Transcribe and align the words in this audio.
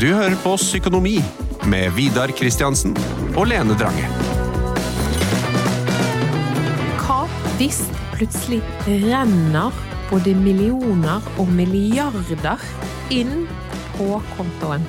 Du 0.00 0.06
hører 0.16 0.32
på 0.40 0.54
Psykonomi 0.56 1.18
med 1.68 1.90
Vidar 1.92 2.30
Kristiansen 2.32 2.94
og 3.36 3.50
Lene 3.50 3.74
Drange. 3.76 4.06
Hva 7.02 7.18
hvis 7.58 7.82
plutselig 8.14 8.62
renner 8.86 9.76
både 10.08 10.32
millioner 10.40 11.28
og 11.36 11.52
milliarder 11.52 12.64
inn 13.12 13.44
på 13.98 14.08
kontoen? 14.38 14.88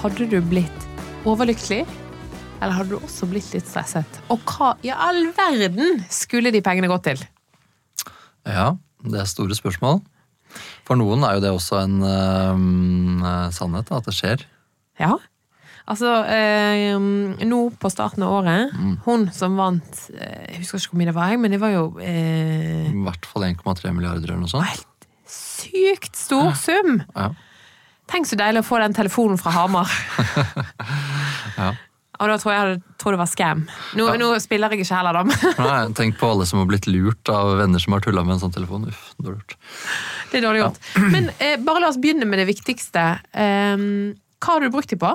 Hadde 0.00 0.30
du 0.32 0.40
blitt 0.48 0.90
overlykkelig? 1.28 1.84
Eller 2.62 2.72
hadde 2.72 2.94
du 2.94 3.02
også 3.02 3.28
blitt 3.28 3.52
litt 3.52 3.68
stresset? 3.68 4.22
Og 4.32 4.40
hva 4.48 4.78
i 4.80 4.96
all 4.96 5.26
verden 5.36 6.06
skulle 6.08 6.56
de 6.56 6.64
pengene 6.64 6.88
gått 6.88 7.10
til? 7.10 7.20
Ja, 8.48 8.78
det 9.04 9.26
er 9.26 9.28
store 9.28 9.60
spørsmål. 9.60 10.00
For 10.88 10.98
noen 11.00 11.24
er 11.26 11.36
jo 11.36 11.44
det 11.44 11.50
også 11.54 11.82
en 11.82 11.98
uh, 12.04 13.48
sannhet, 13.54 13.90
at 13.94 14.08
det 14.08 14.16
skjer. 14.16 14.46
Ja. 15.00 15.16
Altså, 15.88 16.10
eh, 16.28 16.98
nå 17.48 17.58
på 17.80 17.88
starten 17.88 18.24
av 18.26 18.34
året, 18.42 18.74
hun 19.06 19.24
som 19.32 19.54
vant 19.56 20.02
eh, 20.12 20.50
Jeg 20.52 20.60
husker 20.60 20.82
ikke 20.82 20.92
hvor 20.92 21.00
mye 21.00 21.08
det 21.08 21.14
var, 21.16 21.32
men 21.40 21.54
det 21.54 21.60
var 21.62 21.72
jo 21.72 21.84
eh, 22.04 22.90
I 22.90 23.04
hvert 23.06 23.24
fall 23.24 23.46
1,3 23.48 23.94
milliarder 23.96 24.28
eller 24.28 24.42
noe 24.42 24.52
sånt. 24.52 24.68
helt 24.68 25.08
sykt 25.28 26.16
stor 26.16 26.52
sum! 26.60 27.00
Ja. 27.16 27.30
Tenk 28.08 28.28
så 28.28 28.36
deilig 28.40 28.62
å 28.64 28.68
få 28.68 28.80
den 28.80 28.96
telefonen 28.96 29.40
fra 29.40 29.54
Hamar. 29.56 29.92
Ja. 31.58 31.72
Og 32.18 32.28
da 32.30 32.34
tror 32.38 32.52
jeg 32.52 32.66
jeg 32.68 32.78
tror 32.98 33.14
det 33.14 33.18
var 33.20 33.28
scam. 33.30 33.60
Nå, 33.98 34.04
nå 34.18 34.28
spiller 34.42 34.74
jeg 34.74 34.84
ikke 34.84 34.98
heller, 34.98 35.16
dem. 35.20 35.30
Nei, 35.58 35.78
tenk 35.98 36.18
på 36.18 36.30
alle 36.32 36.46
som 36.50 36.60
har 36.60 36.68
blitt 36.70 36.86
lurt 36.90 37.30
av 37.30 37.56
venner 37.60 37.82
som 37.82 37.94
har 37.94 38.02
tulla 38.02 38.24
med 38.26 38.36
en 38.36 38.42
sånn 38.42 38.54
telefon. 38.54 38.88
Uff, 38.90 39.12
dårlig 39.18 39.40
gjort. 39.40 39.56
Det 40.32 40.40
er 40.40 40.44
dårlig 40.44 40.60
gjort. 40.64 40.78
Men 41.14 41.30
eh, 41.38 41.56
bare 41.64 41.80
la 41.84 41.88
oss 41.92 42.00
begynne 42.00 42.26
med 42.28 42.40
det 42.42 42.48
viktigste. 42.50 43.06
Eh, 43.32 43.86
hva 44.38 44.54
har 44.54 44.62
du 44.64 44.70
brukt 44.74 44.92
dem 44.92 45.00
på? 45.02 45.14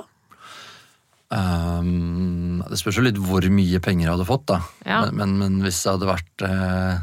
Um, 1.34 2.60
det 2.68 2.78
spørs 2.78 2.98
jo 3.00 3.04
litt 3.06 3.18
hvor 3.18 3.44
mye 3.50 3.80
penger 3.82 4.06
jeg 4.06 4.12
hadde 4.14 4.26
fått, 4.28 4.44
da. 4.50 4.60
Ja. 4.86 5.00
Men, 5.06 5.16
men, 5.18 5.32
men 5.40 5.56
hvis 5.64 5.80
det 5.82 5.94
hadde 5.96 6.10
vært 6.10 6.44
eh, 6.46 7.00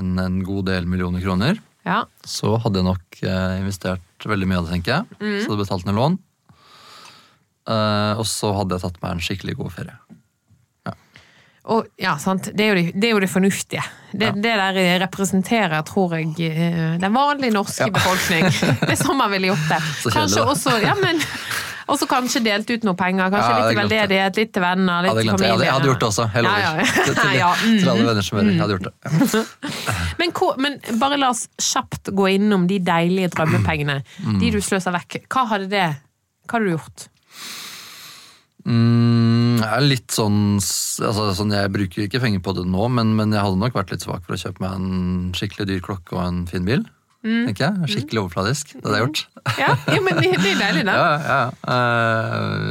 en, 0.00 0.10
en 0.20 0.40
god 0.44 0.66
del 0.68 0.88
millioner 0.90 1.22
kroner, 1.24 1.60
Ja. 1.86 2.02
så 2.26 2.56
hadde 2.64 2.80
jeg 2.82 2.88
nok 2.90 3.22
eh, 3.22 3.54
investert 3.62 4.28
veldig 4.28 4.48
mye 4.50 4.60
av 4.60 4.66
det, 4.68 4.74
tenker 4.76 4.94
jeg. 4.98 5.18
Mm. 5.20 5.38
Så 5.40 5.48
hadde 5.52 5.58
jeg 5.58 5.62
betalt 5.64 5.88
ned 5.88 5.98
lån. 6.00 6.18
Uh, 7.64 8.12
og 8.20 8.26
så 8.28 8.50
hadde 8.58 8.76
jeg 8.76 8.84
tatt 8.84 8.98
meg 9.00 9.14
en 9.14 9.22
skikkelig 9.24 9.54
god 9.56 9.72
ferie. 9.72 9.94
Og, 11.64 11.86
ja, 11.96 12.16
sant. 12.20 12.50
Det 12.52 12.60
er 12.60 12.74
jo 12.74 12.74
det, 12.76 12.90
det, 13.00 13.08
er 13.08 13.12
jo 13.14 13.20
det 13.24 13.28
fornuftige. 13.32 13.82
Det, 14.12 14.34
det 14.36 14.50
der 14.60 14.76
representerer, 15.00 15.80
tror 15.88 16.12
jeg, 16.18 16.34
eh, 16.52 16.96
den 17.00 17.14
vanlige 17.14 17.54
norske 17.54 17.86
befolkning. 17.94 18.44
Det 18.84 18.90
er 18.92 18.98
sånn 19.00 19.16
man 19.16 19.30
ville 19.32 19.48
gjort 19.48 19.70
det. 19.70 19.78
Kanskje 20.12 20.42
også, 20.44 20.74
ja, 20.84 20.92
men 21.00 21.22
også 21.94 22.06
kanskje 22.10 22.42
delt 22.44 22.68
ut 22.68 22.84
noe 22.84 22.94
penger. 23.00 23.32
Kanskje 23.32 23.48
Ja, 23.48 23.56
litt 23.62 23.70
til 23.72 23.80
veldedighet, 23.80 24.40
litt 24.42 24.52
til 24.58 24.64
venner, 24.66 25.08
litt 25.08 25.16
til 25.22 25.30
familie. 25.32 25.48
Jeg 25.48 25.54
hadde, 25.54 25.64
jeg 25.64 25.74
hadde 25.78 25.88
gjort 25.88 26.04
det 26.04 26.08
også. 26.10 26.26
Jeg 26.34 26.44
Ja, 26.44 26.50
lover. 26.50 26.60
ja. 26.60 26.92
Til, 27.08 27.16
til, 27.22 27.32
Ja, 27.38 27.48
mm. 27.64 27.78
til 27.80 27.92
alle 27.94 28.06
venner 28.10 28.28
som 28.28 28.38
hører. 28.38 28.52
Jeg 28.52 28.60
hadde 28.60 28.76
gjort 28.76 28.86
det. 28.90 29.44
Men, 30.20 30.36
hvor- 30.36 30.60
men 30.60 30.78
bare 31.00 31.16
la 31.24 31.32
oss 31.32 31.46
kjapt 31.72 32.12
gå 32.14 32.28
innom 32.36 32.68
de 32.70 32.78
deilige 32.92 33.32
drømmepengene. 33.34 34.02
Mm. 34.20 34.38
De 34.44 34.52
du 34.54 34.60
sløser 34.62 34.92
vekk. 35.00 35.22
Hva 35.32 35.48
hadde 35.56 35.72
det 35.72 35.88
Hva 36.44 36.58
hadde 36.58 36.68
du 36.68 36.76
gjort? 36.76 37.08
Mm, 38.64 39.58
jeg 39.60 39.68
er 39.68 39.84
litt 39.84 40.14
sånn, 40.14 40.56
altså, 40.56 41.26
sånn 41.36 41.50
Jeg 41.52 41.68
bruker 41.74 42.06
ikke 42.06 42.20
penger 42.22 42.40
på 42.40 42.54
det 42.56 42.62
nå, 42.64 42.86
men, 42.96 43.10
men 43.18 43.34
jeg 43.34 43.44
hadde 43.44 43.60
nok 43.60 43.76
vært 43.76 43.92
litt 43.92 44.06
svak 44.06 44.24
for 44.24 44.36
å 44.36 44.40
kjøpe 44.40 44.64
meg 44.64 44.78
en 44.78 45.32
skikkelig 45.36 45.66
dyr 45.68 45.82
klokke 45.84 46.16
og 46.16 46.22
en 46.24 46.44
fin 46.48 46.64
bil. 46.68 46.86
Mm. 47.24 47.46
tenker 47.48 47.64
jeg. 47.64 47.88
Skikkelig 47.94 48.20
overfladisk. 48.20 48.74
Det 48.74 48.82
hadde 48.84 48.98
jeg 48.98 49.06
gjort. 49.06 49.20
Ja, 49.56 49.68
ja 49.96 50.00
men 50.04 50.18
det, 50.20 50.26
er 50.28 50.58
deilig, 50.60 50.82
da. 50.84 50.96
Ja, 50.96 51.12
ja. 51.24 51.38
Eh, 51.72 52.66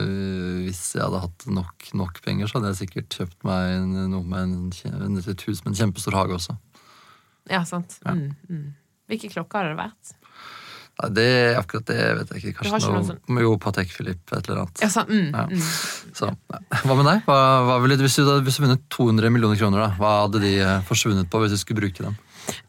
hvis 0.67 0.83
jeg 0.93 1.01
hadde 1.01 1.23
hatt 1.23 1.47
nok, 1.49 1.87
nok 1.97 2.19
penger, 2.25 2.49
så 2.49 2.59
hadde 2.59 2.73
jeg 2.73 2.83
sikkert 2.83 3.17
kjøpt 3.17 3.39
meg 3.49 3.79
en, 3.79 3.95
noe 4.13 4.21
med 4.21 4.53
en, 4.77 5.17
et 5.17 5.47
hus 5.49 5.63
med 5.63 5.73
en 5.73 5.79
kjempestor 5.81 6.17
hage 6.19 6.37
også. 6.37 6.57
Ja, 7.49 7.63
sant. 7.67 7.97
Mm, 8.05 8.29
mm. 8.45 8.67
Hvilke 9.09 9.33
klokker 9.33 9.63
hadde 9.63 9.73
det 9.73 9.81
vært? 9.81 10.13
Nei, 11.01 11.09
det, 11.17 11.27
akkurat 11.57 11.87
det 11.89 11.95
vet 12.19 12.33
jeg 12.35 12.43
ikke. 12.53 12.67
Kanskje 12.69 12.91
noe, 12.93 13.15
noe 13.33 13.41
Jo, 13.41 13.55
Patek 13.57 13.89
Philippe, 13.89 14.37
et 14.37 14.45
eller 14.49 14.61
annet. 14.61 14.81
Ja, 14.83 14.89
sant. 14.93 15.09
Mm, 15.09 15.31
Ja. 15.33 15.47
mm. 15.49 15.63
Så, 16.13 16.29
ja. 16.29 16.59
Hva 16.83 16.97
med 16.99 17.07
deg? 17.09 17.23
Hva, 17.25 17.37
hva 17.65 17.79
ville, 17.81 17.97
hvis, 18.03 18.19
du 18.19 18.27
hadde, 18.29 18.53
vunnet 18.61 18.83
200 18.93 19.31
millioner 19.33 19.57
kroner, 19.57 19.87
da, 19.87 19.89
hva 19.97 20.11
hadde 20.27 20.43
de 20.43 20.51
eh, 20.61 20.83
forsvunnet 20.85 21.31
på 21.33 21.41
hvis 21.41 21.55
du 21.55 21.57
skulle 21.57 21.81
bruke 21.81 22.05
dem? 22.05 22.19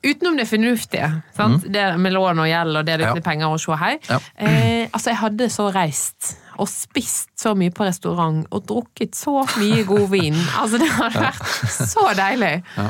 Utenom 0.06 0.36
det 0.38 0.46
fornuftige, 0.46 1.08
sant? 1.36 1.64
det 1.74 1.82
med 1.98 2.14
lån 2.14 2.38
og 2.44 2.46
gjeld 2.48 2.76
og 2.80 2.86
det 2.86 2.94
ut 3.00 3.04
Mm. 3.04 3.16
Ja. 3.18 3.22
penger 3.26 3.50
og 3.52 3.60
se 3.60 3.76
hei. 3.76 3.92
Ja. 4.08 4.18
Eh, 4.38 4.88
altså, 4.94 5.10
jeg 5.10 5.18
hadde 5.20 5.50
så 5.50 5.68
reist 5.74 6.36
og 6.62 6.68
spist 6.70 7.32
så 7.42 7.52
mye 7.58 7.72
på 7.74 7.84
restaurant 7.84 8.46
og 8.54 8.64
drukket 8.70 9.18
så 9.18 9.42
mye 9.58 9.82
god 9.84 10.08
vin. 10.14 10.36
Altså, 10.62 10.78
det 10.78 10.88
hadde 10.94 11.24
vært 11.26 11.54
så 11.92 12.06
deilig. 12.16 12.52
Ja. 12.78 12.88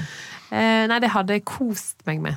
Eh, 0.54 0.82
nei, 0.92 0.98
det 1.02 1.10
hadde 1.10 1.38
jeg 1.40 1.44
kost 1.48 2.04
meg 2.06 2.20
med. 2.20 2.36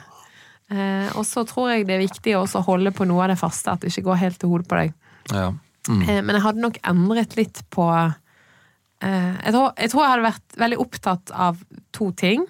Eh, 0.72 1.10
og 1.16 1.24
så 1.26 1.46
tror 1.48 1.70
jeg 1.72 1.86
det 1.88 1.96
er 1.96 2.04
viktig 2.04 2.34
å 2.36 2.46
holde 2.68 2.92
på 2.92 3.06
noe 3.08 3.24
av 3.24 3.30
det 3.32 3.40
faste, 3.40 3.72
at 3.72 3.80
det 3.86 3.92
ikke 3.94 4.08
går 4.10 4.22
helt 4.26 4.40
til 4.42 4.50
hodet 4.52 4.68
på 4.68 4.80
deg. 4.82 4.94
Ja. 5.32 5.52
Mm. 5.88 6.02
Eh, 6.04 6.22
men 6.22 6.36
jeg 6.36 6.44
hadde 6.44 6.64
nok 6.66 6.80
endret 6.84 7.36
litt 7.40 7.62
på 7.72 7.86
eh, 7.94 9.34
jeg, 9.46 9.54
tror, 9.54 9.70
jeg 9.78 9.92
tror 9.94 10.04
jeg 10.04 10.12
hadde 10.14 10.26
vært 10.28 10.58
veldig 10.64 10.80
opptatt 10.84 11.32
av 11.32 11.62
to 11.96 12.12
ting. 12.20 12.46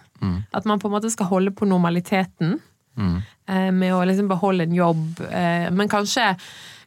At 0.57 0.65
man 0.65 0.79
på 0.81 0.89
en 0.89 0.95
måte 0.95 1.11
skal 1.13 1.29
holde 1.29 1.51
på 1.53 1.67
normaliteten. 1.69 2.55
Mm. 2.97 3.19
eh, 3.45 3.67
med 3.69 3.93
å 3.93 3.99
liksom 4.09 4.25
beholde 4.31 4.63
en 4.65 4.73
jobb. 4.73 5.19
eh, 5.29 5.67
men 5.69 5.85
kanskje, 5.87 6.31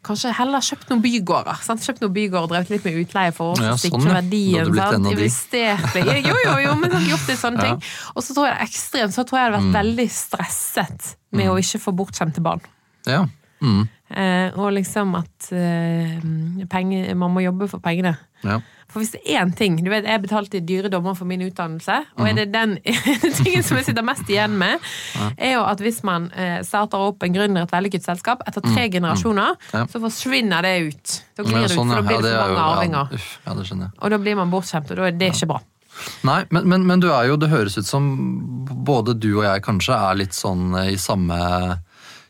kanskje 0.03 0.33
heller 0.35 0.59
kjøpt 0.67 0.89
noen 0.91 1.05
bygårder. 1.05 1.61
Sant? 1.63 1.85
Kjøpt 1.87 2.03
noen 2.03 2.17
bygårder 2.17 2.43
og 2.43 2.51
drevet 2.51 2.73
litt 2.75 2.89
med 2.89 2.97
utleie 3.05 3.31
for 3.37 3.55
å 3.55 3.63
Ja, 3.63 3.77
sikre 3.79 4.01
sånn, 4.03 4.17
verdien. 4.19 4.75
Sant? 4.75 5.07
Investert 5.13 5.95
i 5.95 6.03
Jo, 6.27 6.35
jo, 6.49 6.57
jo, 6.67 6.75
men 6.83 6.91
gjort 7.07 7.29
litt 7.31 7.39
sånne 7.39 7.63
Ja. 7.63 7.69
ting. 7.77 7.79
Og 8.17 8.27
så 8.27 8.35
tror 8.35 8.49
jeg 8.51 8.57
det 8.57 8.61
er 8.65 8.67
ekstremt, 8.67 9.15
så 9.15 9.23
tror 9.23 9.39
jeg 9.39 9.47
det 9.47 9.55
hadde 9.55 9.61
vært 9.61 9.71
Mm. 9.71 9.79
veldig 9.79 10.09
stresset 10.11 11.13
med 11.33 11.49
å 11.51 11.59
ikke 11.61 11.79
få 11.81 11.93
bortskjemte 11.97 12.41
barn. 12.43 12.61
ja. 13.07 13.27
Mm. 13.61 13.83
Eh, 14.17 14.55
og 14.57 14.71
liksom 14.73 15.11
at 15.19 15.51
eh, 15.53 16.15
penger, 16.73 17.11
man 17.15 17.31
må 17.35 17.43
jobbe 17.45 17.67
for 17.69 17.79
pengene. 17.85 18.17
ja. 18.43 18.59
For 18.91 18.99
hvis 18.99 19.13
det 19.13 19.21
er 19.23 19.45
én 19.45 19.53
ting 19.55 19.77
Du 19.85 19.87
vet, 19.91 20.03
Jeg 20.03 20.23
betalte 20.25 20.59
dyre 20.67 20.89
dommer 20.91 21.15
for 21.15 21.25
min 21.29 21.43
utdannelse, 21.45 21.99
og 22.19 22.27
er 22.27 22.33
det 22.35 22.47
den 22.55 22.73
tingen 23.45 23.63
som 23.63 23.77
jeg 23.77 23.85
sitter 23.87 24.03
mest 24.03 24.25
igjen 24.33 24.57
med, 24.59 24.81
er 25.39 25.53
jo 25.53 25.61
at 25.63 25.79
hvis 25.79 26.01
man 26.03 26.31
eh, 26.35 26.63
starter 26.67 26.99
opp 26.99 27.23
en 27.23 27.37
gründer, 27.37 27.63
et 27.69 27.71
vellykket 27.71 28.03
selskap, 28.03 28.43
etter 28.49 28.65
tre 28.65 28.89
generasjoner, 28.91 29.55
Mhm. 29.61 29.77
Ja. 29.77 29.85
så 29.93 30.01
forsvinner 30.03 30.63
det 30.67 30.73
ut. 30.89 31.23
Da 31.37 31.43
glir 31.45 31.61
det 31.61 31.71
ut, 31.71 31.77
sånn, 31.77 31.93
for 31.93 32.01
da 32.01 32.09
blir 32.09 32.23
det 32.25 32.33
for 32.33 32.41
er 32.41 32.57
mange 32.57 32.65
arvinger. 32.65 33.93
Og 34.03 34.11
da 34.11 34.19
blir 34.19 34.37
man 34.41 34.51
bortskjemt, 34.51 34.91
og 34.91 34.97
da 34.97 35.07
er 35.07 35.13
det 35.21 35.33
ikke 35.37 35.47
bra. 35.53 35.61
Nei, 36.27 36.45
men, 36.51 36.67
men, 36.69 36.87
men 36.89 37.03
du 37.03 37.09
er 37.13 37.31
jo, 37.31 37.39
det 37.41 37.51
høres 37.53 37.79
ut 37.79 37.89
som 37.89 38.09
både 38.87 39.15
du 39.19 39.31
og 39.39 39.45
jeg 39.47 39.65
kanskje 39.65 39.97
er 39.97 40.19
litt 40.21 40.37
sånn 40.37 40.75
i 40.83 40.97
samme, 41.01 41.39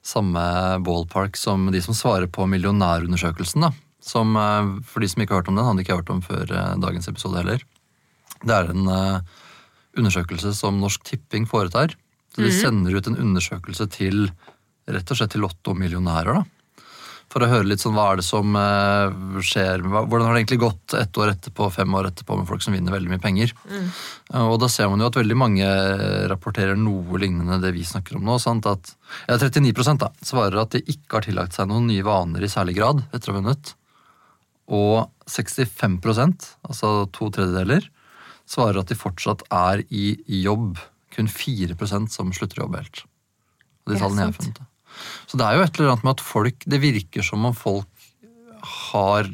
samme 0.03 0.45
ballpark 0.87 1.39
som 1.39 1.69
de 1.75 1.83
som 1.85 1.97
svarer 1.97 2.31
på 2.31 2.47
millionærundersøkelsen. 2.51 3.67
da. 3.67 3.73
Som, 4.01 4.37
eh, 4.37 4.71
for 4.87 5.03
de 5.03 5.11
som 5.11 5.23
ikke 5.23 5.37
har 5.37 5.43
hørt 5.43 5.53
om 5.53 5.59
den, 5.59 5.67
hadde 5.67 5.85
ikke 5.85 5.99
hørt 6.01 6.13
om 6.13 6.23
før 6.25 6.47
eh, 6.49 6.77
dagens 6.83 7.11
episode 7.11 7.43
heller. 7.43 7.65
Det 8.41 8.57
er 8.57 8.71
en 8.73 8.89
eh, 8.89 9.43
undersøkelse 10.01 10.55
som 10.57 10.81
Norsk 10.81 11.05
Tipping 11.05 11.49
foretar. 11.51 11.97
Så 12.31 12.47
de 12.47 12.53
sender 12.55 12.95
ut 12.95 13.09
en 13.11 13.19
undersøkelse 13.19 13.89
til 13.91 14.29
rett 14.91 15.11
og 15.11 15.19
slett 15.19 15.33
til 15.35 15.43
lottomillionærer. 15.43 16.39
da. 16.39 16.60
For 17.31 17.45
å 17.45 17.49
høre 17.51 17.69
litt 17.71 17.83
sånn 17.83 17.95
hva 17.95 18.09
er 18.11 18.19
det 18.19 18.25
som 18.27 18.57
eh, 18.59 19.13
skjer, 19.47 19.85
hvordan 19.87 20.25
har 20.27 20.35
det 20.35 20.41
egentlig 20.41 20.65
gått 20.65 20.95
ett 20.99 21.19
år 21.21 21.31
etterpå, 21.37 21.69
fem 21.71 21.93
år 21.95 22.09
etterpå 22.09 22.39
med 22.41 22.49
folk 22.49 22.65
som 22.65 22.75
vinner 22.75 22.91
veldig 22.91 23.13
mye 23.13 23.23
penger. 23.23 23.53
Mm. 23.71 23.85
Og 24.49 24.57
da 24.59 24.67
ser 24.73 24.91
man 24.91 25.03
jo 25.03 25.11
at 25.13 25.19
veldig 25.21 25.37
mange 25.39 25.69
rapporterer 26.33 26.79
noe 26.79 27.21
lignende 27.23 27.61
det 27.63 27.71
vi 27.77 27.87
snakker 27.87 28.19
om 28.19 28.27
nå. 28.27 28.39
sant? 28.43 28.67
At 28.67 28.91
ja, 29.29 29.39
39 29.39 29.95
da, 30.03 30.11
svarer 30.27 30.59
at 30.65 30.75
de 30.75 30.83
ikke 30.83 31.21
har 31.21 31.29
tillagt 31.29 31.55
seg 31.55 31.71
noen 31.71 31.87
nye 31.93 32.07
vaner 32.07 32.43
i 32.43 32.51
særlig 32.51 32.75
grad 32.81 33.05
etter 33.15 33.31
å 33.31 33.37
ha 33.37 33.39
vunnet. 33.39 33.75
Og 34.71 35.31
65% 35.31 36.51
altså 36.67 36.93
to 37.15 37.31
tredjedeler, 37.35 37.87
svarer 38.51 38.83
at 38.83 38.91
de 38.91 38.99
fortsatt 38.99 39.47
er 39.55 39.85
i 39.95 40.17
jobb. 40.43 40.83
Kun 41.15 41.31
4% 41.31 42.11
som 42.11 42.35
slutter 42.35 42.59
å 42.59 42.67
jobbe 42.67 42.83
helt. 42.83 43.05
Og 43.87 43.95
de 43.95 44.03
tallene 44.03 44.27
jeg 44.27 44.33
har 44.33 44.39
funnet. 44.41 44.63
Så 45.31 45.39
det 45.41 45.47
er 45.47 45.57
jo 45.57 45.65
et 45.65 45.79
eller 45.79 45.93
annet 45.93 46.07
med 46.07 46.17
at 46.17 46.25
folk 46.25 46.65
Det 46.67 46.81
virker 46.83 47.27
som 47.27 47.45
om 47.49 47.57
folk 47.57 47.89
har 48.91 49.29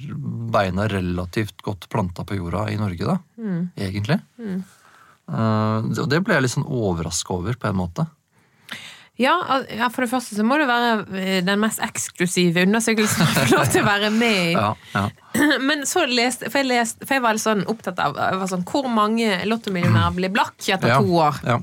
beina 0.53 0.87
relativt 0.89 1.63
godt 1.67 1.89
planta 1.91 2.25
på 2.25 2.37
jorda 2.39 2.69
i 2.71 2.77
Norge, 2.79 3.09
da. 3.09 3.17
Egentlig. 3.75 4.21
Mm. 4.39 4.61
og 5.99 6.07
det 6.07 6.21
ble 6.23 6.37
jeg 6.37 6.45
litt 6.45 6.55
sånn 6.55 6.69
overraska 6.71 7.35
over, 7.35 7.59
på 7.59 7.67
en 7.67 7.81
måte. 7.81 8.07
Ja, 9.17 9.35
for 9.95 10.05
det 10.05 10.11
første 10.11 10.37
så 10.37 10.45
må 10.45 10.59
det 10.61 10.67
være 10.69 10.91
eh, 11.17 11.39
den 11.45 11.61
mest 11.63 11.81
eksklusive 11.85 12.67
undersøkelsen 12.67 13.25
å 13.25 13.29
få 13.33 13.45
lov 13.55 13.71
til 13.73 13.81
å 13.81 13.87
være 13.87 14.11
med 14.13 14.41
i. 14.51 14.51
Ja, 14.53 14.75
ja. 14.93 15.05
Men 15.69 15.87
så 15.89 16.05
leste 16.05 16.51
for 16.51 16.61
jeg, 16.61 16.69
leste, 16.69 17.07
for 17.07 17.17
jeg 17.17 17.25
var 17.25 17.39
litt 17.39 17.45
sånn 17.47 17.65
opptatt 17.73 18.03
av 18.05 18.45
sånn, 18.51 18.67
hvor 18.69 18.91
mange 18.93 19.39
lottomillionærer 19.49 20.19
blir 20.19 20.35
blakk 20.37 20.61
etter 20.69 20.93
ja, 20.93 21.01
to 21.01 21.17
år. 21.17 21.41
Ja. 21.49 21.57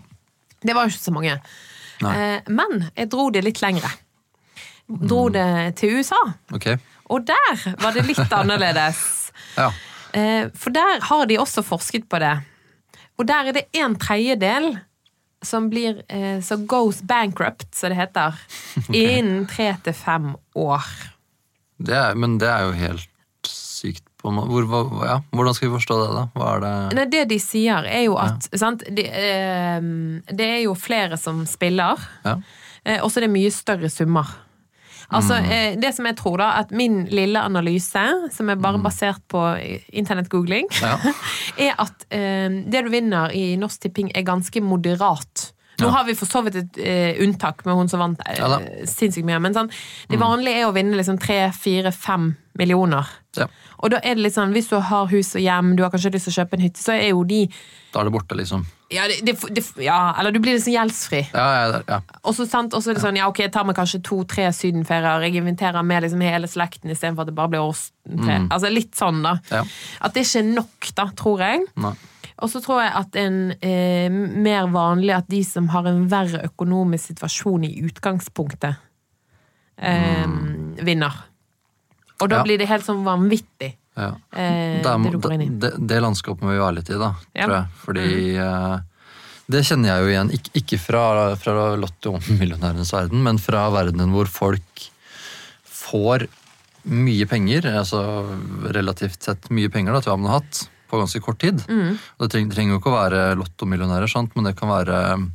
Det 0.66 0.74
var 0.74 0.88
jo 0.88 0.96
ikke 0.96 1.06
så 1.06 1.14
mange. 1.14 1.38
Nei. 2.04 2.14
Eh, 2.38 2.52
men 2.54 2.88
jeg 2.96 3.10
dro 3.14 3.30
det 3.34 3.44
litt 3.46 3.62
lengre. 3.64 3.90
Dro 4.88 5.28
det 5.34 5.48
til 5.80 5.98
USA. 6.00 6.20
Okay. 6.54 6.78
Og 7.10 7.26
der 7.28 7.62
var 7.82 7.96
det 7.96 8.06
litt 8.08 8.34
annerledes. 8.40 9.00
Ja. 9.58 9.70
Eh, 10.14 10.50
For 10.58 10.74
der 10.76 11.00
har 11.10 11.26
de 11.30 11.40
også 11.42 11.64
forsket 11.66 12.08
på 12.12 12.20
det. 12.22 12.36
Og 13.18 13.28
der 13.30 13.50
er 13.52 13.58
det 13.60 13.68
en 13.78 13.96
tredjedel 14.02 14.74
som 15.44 15.66
blir 15.70 15.98
eh, 16.08 16.40
Så 16.42 16.56
goes 16.68 17.02
bankrupt, 17.04 17.68
som 17.76 17.92
det 17.92 17.98
heter. 18.00 18.38
Innen 18.94 19.46
tre 19.52 19.74
til 19.84 19.94
fem 19.98 20.32
år. 20.56 20.86
Det 21.84 21.96
er, 22.00 22.16
men 22.16 22.38
det 22.40 22.48
er 22.48 22.68
jo 22.70 22.76
helt 22.80 23.10
sykt. 23.50 24.06
Hvor, 24.24 24.64
hva- 24.72 25.06
ja, 25.06 25.18
hvordan 25.36 25.54
skal 25.58 25.70
vi 25.70 25.76
forstå 25.76 25.98
det, 26.00 26.10
da? 26.16 26.52
Det 26.64 26.96
Nei, 26.96 27.06
det 27.12 27.26
de 27.30 27.40
sier, 27.44 27.84
er 27.84 28.06
jo 28.06 28.16
at 28.18 28.48
sant, 28.56 28.84
det, 28.88 29.06
eh, 29.12 29.82
det 30.32 30.48
er 30.48 30.62
jo 30.64 30.74
flere 30.80 31.18
som 31.20 31.44
spiller, 31.46 32.00
Ja. 32.24 32.38
eh, 32.86 33.02
og 33.04 33.12
så 33.12 33.20
er 33.20 33.28
det 33.28 33.34
mye 33.36 33.52
større 33.52 33.90
summer. 33.92 34.26
Altså, 35.14 35.36
eh, 35.44 35.76
det 35.78 35.92
som 35.94 36.06
jeg 36.08 36.16
tror 36.18 36.38
da, 36.40 36.48
at 36.64 36.72
min 36.72 37.06
lille 37.12 37.38
analyse, 37.38 38.02
som 38.32 38.50
er 38.50 38.56
bare 38.56 38.80
basert 38.82 39.20
på 39.30 39.42
internettgoogling, 39.94 40.68
Ja. 40.82 40.98
er 41.68 41.76
at 41.78 42.06
eh, 42.10 42.50
det 42.66 42.84
du 42.86 42.90
vinner 42.90 43.30
i 43.36 43.56
Norsk 43.60 43.82
Tipping 43.82 44.10
er 44.16 44.24
ganske 44.24 44.62
moderat. 44.64 45.52
Nå 45.84 45.92
har 45.94 46.08
vi 46.08 46.16
for 46.18 46.30
så 46.30 46.44
vidt 46.46 46.60
et 46.62 46.80
uh, 46.80 47.24
unntak 47.26 47.66
med 47.68 47.78
hun 47.80 47.92
som 47.92 48.02
vant 48.04 48.24
uh, 48.24 48.56
sinnssykt 48.90 49.28
mye, 49.28 49.42
men 49.44 49.56
sånn, 49.56 49.72
det 50.12 50.22
vanlige 50.22 50.64
er 50.64 50.70
å 50.70 50.76
vinne 50.76 50.98
liksom 51.00 51.20
tre, 51.22 51.46
fire, 51.56 51.94
fem 51.96 52.32
millioner. 52.60 53.10
Ja. 53.38 53.48
Og 53.82 53.92
da 53.92 54.00
er 54.06 54.16
det 54.16 54.28
litt 54.28 54.36
sånn, 54.36 54.54
hvis 54.54 54.70
du 54.70 54.78
har 54.78 55.10
hus 55.10 55.34
og 55.34 55.42
hjem, 55.42 55.74
du 55.78 55.82
har 55.84 55.92
kanskje 55.94 56.14
lyst 56.14 56.30
til 56.30 56.36
å 56.36 56.38
kjøpe 56.42 56.58
en 56.58 56.64
hytte, 56.68 56.82
så 56.84 56.94
er 56.96 57.10
jo 57.10 57.24
de 57.28 57.48
Da 57.94 58.02
er 58.02 58.08
det 58.08 58.14
borte, 58.14 58.38
liksom. 58.38 58.64
Ja, 58.94 59.08
det, 59.10 59.24
det, 59.26 59.34
det, 59.58 59.64
ja 59.82 60.14
eller 60.22 60.34
du 60.34 60.38
blir 60.42 60.54
liksom 60.54 60.76
gjeldsfri. 60.76 61.24
Ja, 61.34 61.48
ja, 61.58 61.82
ja. 61.90 62.00
Og 62.22 62.38
så 62.38 62.46
er 62.46 62.70
det 62.70 63.02
sånn, 63.02 63.18
ja 63.18 63.28
ok, 63.32 63.42
jeg 63.48 63.54
tar 63.56 63.66
meg 63.66 63.78
kanskje 63.78 64.04
to-tre 64.06 64.48
sydenferier, 64.54 65.26
jeg 65.26 65.42
inviterer 65.42 65.86
med 65.86 66.06
liksom 66.06 66.22
hele 66.26 66.50
slekten 66.50 66.94
istedenfor 66.94 67.26
at 67.26 67.34
det 67.34 67.38
bare 67.42 67.54
blir 67.56 67.66
oss 67.66 67.88
tre. 68.06 68.40
Altså 68.54 68.70
litt 68.74 68.94
sånn, 68.98 69.24
da. 69.26 69.38
Ja. 69.50 69.64
At 70.06 70.14
det 70.16 70.28
ikke 70.28 70.44
er 70.44 70.52
nok, 70.54 70.92
da, 70.94 71.10
tror 71.18 71.46
jeg. 71.46 71.66
Nei. 71.82 71.96
Og 72.44 72.50
så 72.52 72.60
tror 72.64 72.82
jeg 72.84 72.92
at 73.00 73.16
en 73.22 73.38
eh, 73.64 74.12
mer 74.12 74.66
vanlig 74.74 75.14
at 75.16 75.30
de 75.32 75.40
som 75.48 75.70
har 75.72 75.88
en 75.88 76.02
verre 76.12 76.42
økonomisk 76.50 77.14
situasjon 77.14 77.64
i 77.70 77.70
utgangspunktet, 77.88 78.76
eh, 79.80 80.28
vinner. 80.84 81.22
Og 82.22 82.30
da 82.30 82.42
Ja. 82.42 82.44
blir 82.44 82.58
det 82.60 82.68
helt 82.70 82.84
sånn 82.86 83.04
vanvittig, 83.06 83.74
Ja. 83.96 84.10
eh, 84.36 84.82
det, 84.84 85.04
det 85.04 85.12
du 85.12 85.18
går 85.20 85.34
inn 85.38 85.42
i. 85.42 85.50
Det, 85.60 85.72
det 85.88 86.02
landskapet 86.04 86.42
må 86.44 86.52
vi 86.52 86.60
være 86.60 86.76
litt 86.82 86.90
i, 86.90 87.00
da, 87.00 87.14
Ja. 87.36 87.46
tror 87.48 87.56
jeg. 87.56 87.68
Fordi 87.86 88.36
eh, 88.38 88.78
det 89.50 89.64
kjenner 89.66 89.90
jeg 89.90 90.04
jo 90.04 90.12
igjen, 90.14 90.32
ikke, 90.38 90.52
ikke 90.62 90.80
fra, 90.80 91.36
fra 91.36 91.76
Lotto-millionærenes 91.80 92.92
verden, 92.98 93.24
men 93.24 93.38
fra 93.40 93.70
verdenen 93.72 94.12
hvor 94.12 94.28
folk 94.28 94.90
får 95.64 96.28
mye 96.86 97.26
penger, 97.32 97.62
altså 97.80 98.04
relativt 98.76 99.24
sett 99.24 99.50
mye 99.56 99.70
penger 99.72 99.94
da, 99.96 100.02
til 100.04 100.12
hva 100.12 100.20
man 100.20 100.32
har 100.34 100.42
hatt, 100.42 100.66
på 100.94 101.02
ganske 101.02 101.22
kort 101.26 101.42
tid. 101.42 101.64
Mm. 101.66 101.98
Det 101.98 102.30
trenger, 102.32 102.76
jo 102.76 102.82
ikke 102.82 102.92
å 102.92 103.00
være 103.00 103.22
lottomillionærer, 103.40 104.12
sant? 104.12 104.36
men 104.38 104.46
det 104.46 104.54
kan 104.60 104.70
være 104.70 105.00
um, 105.18 105.32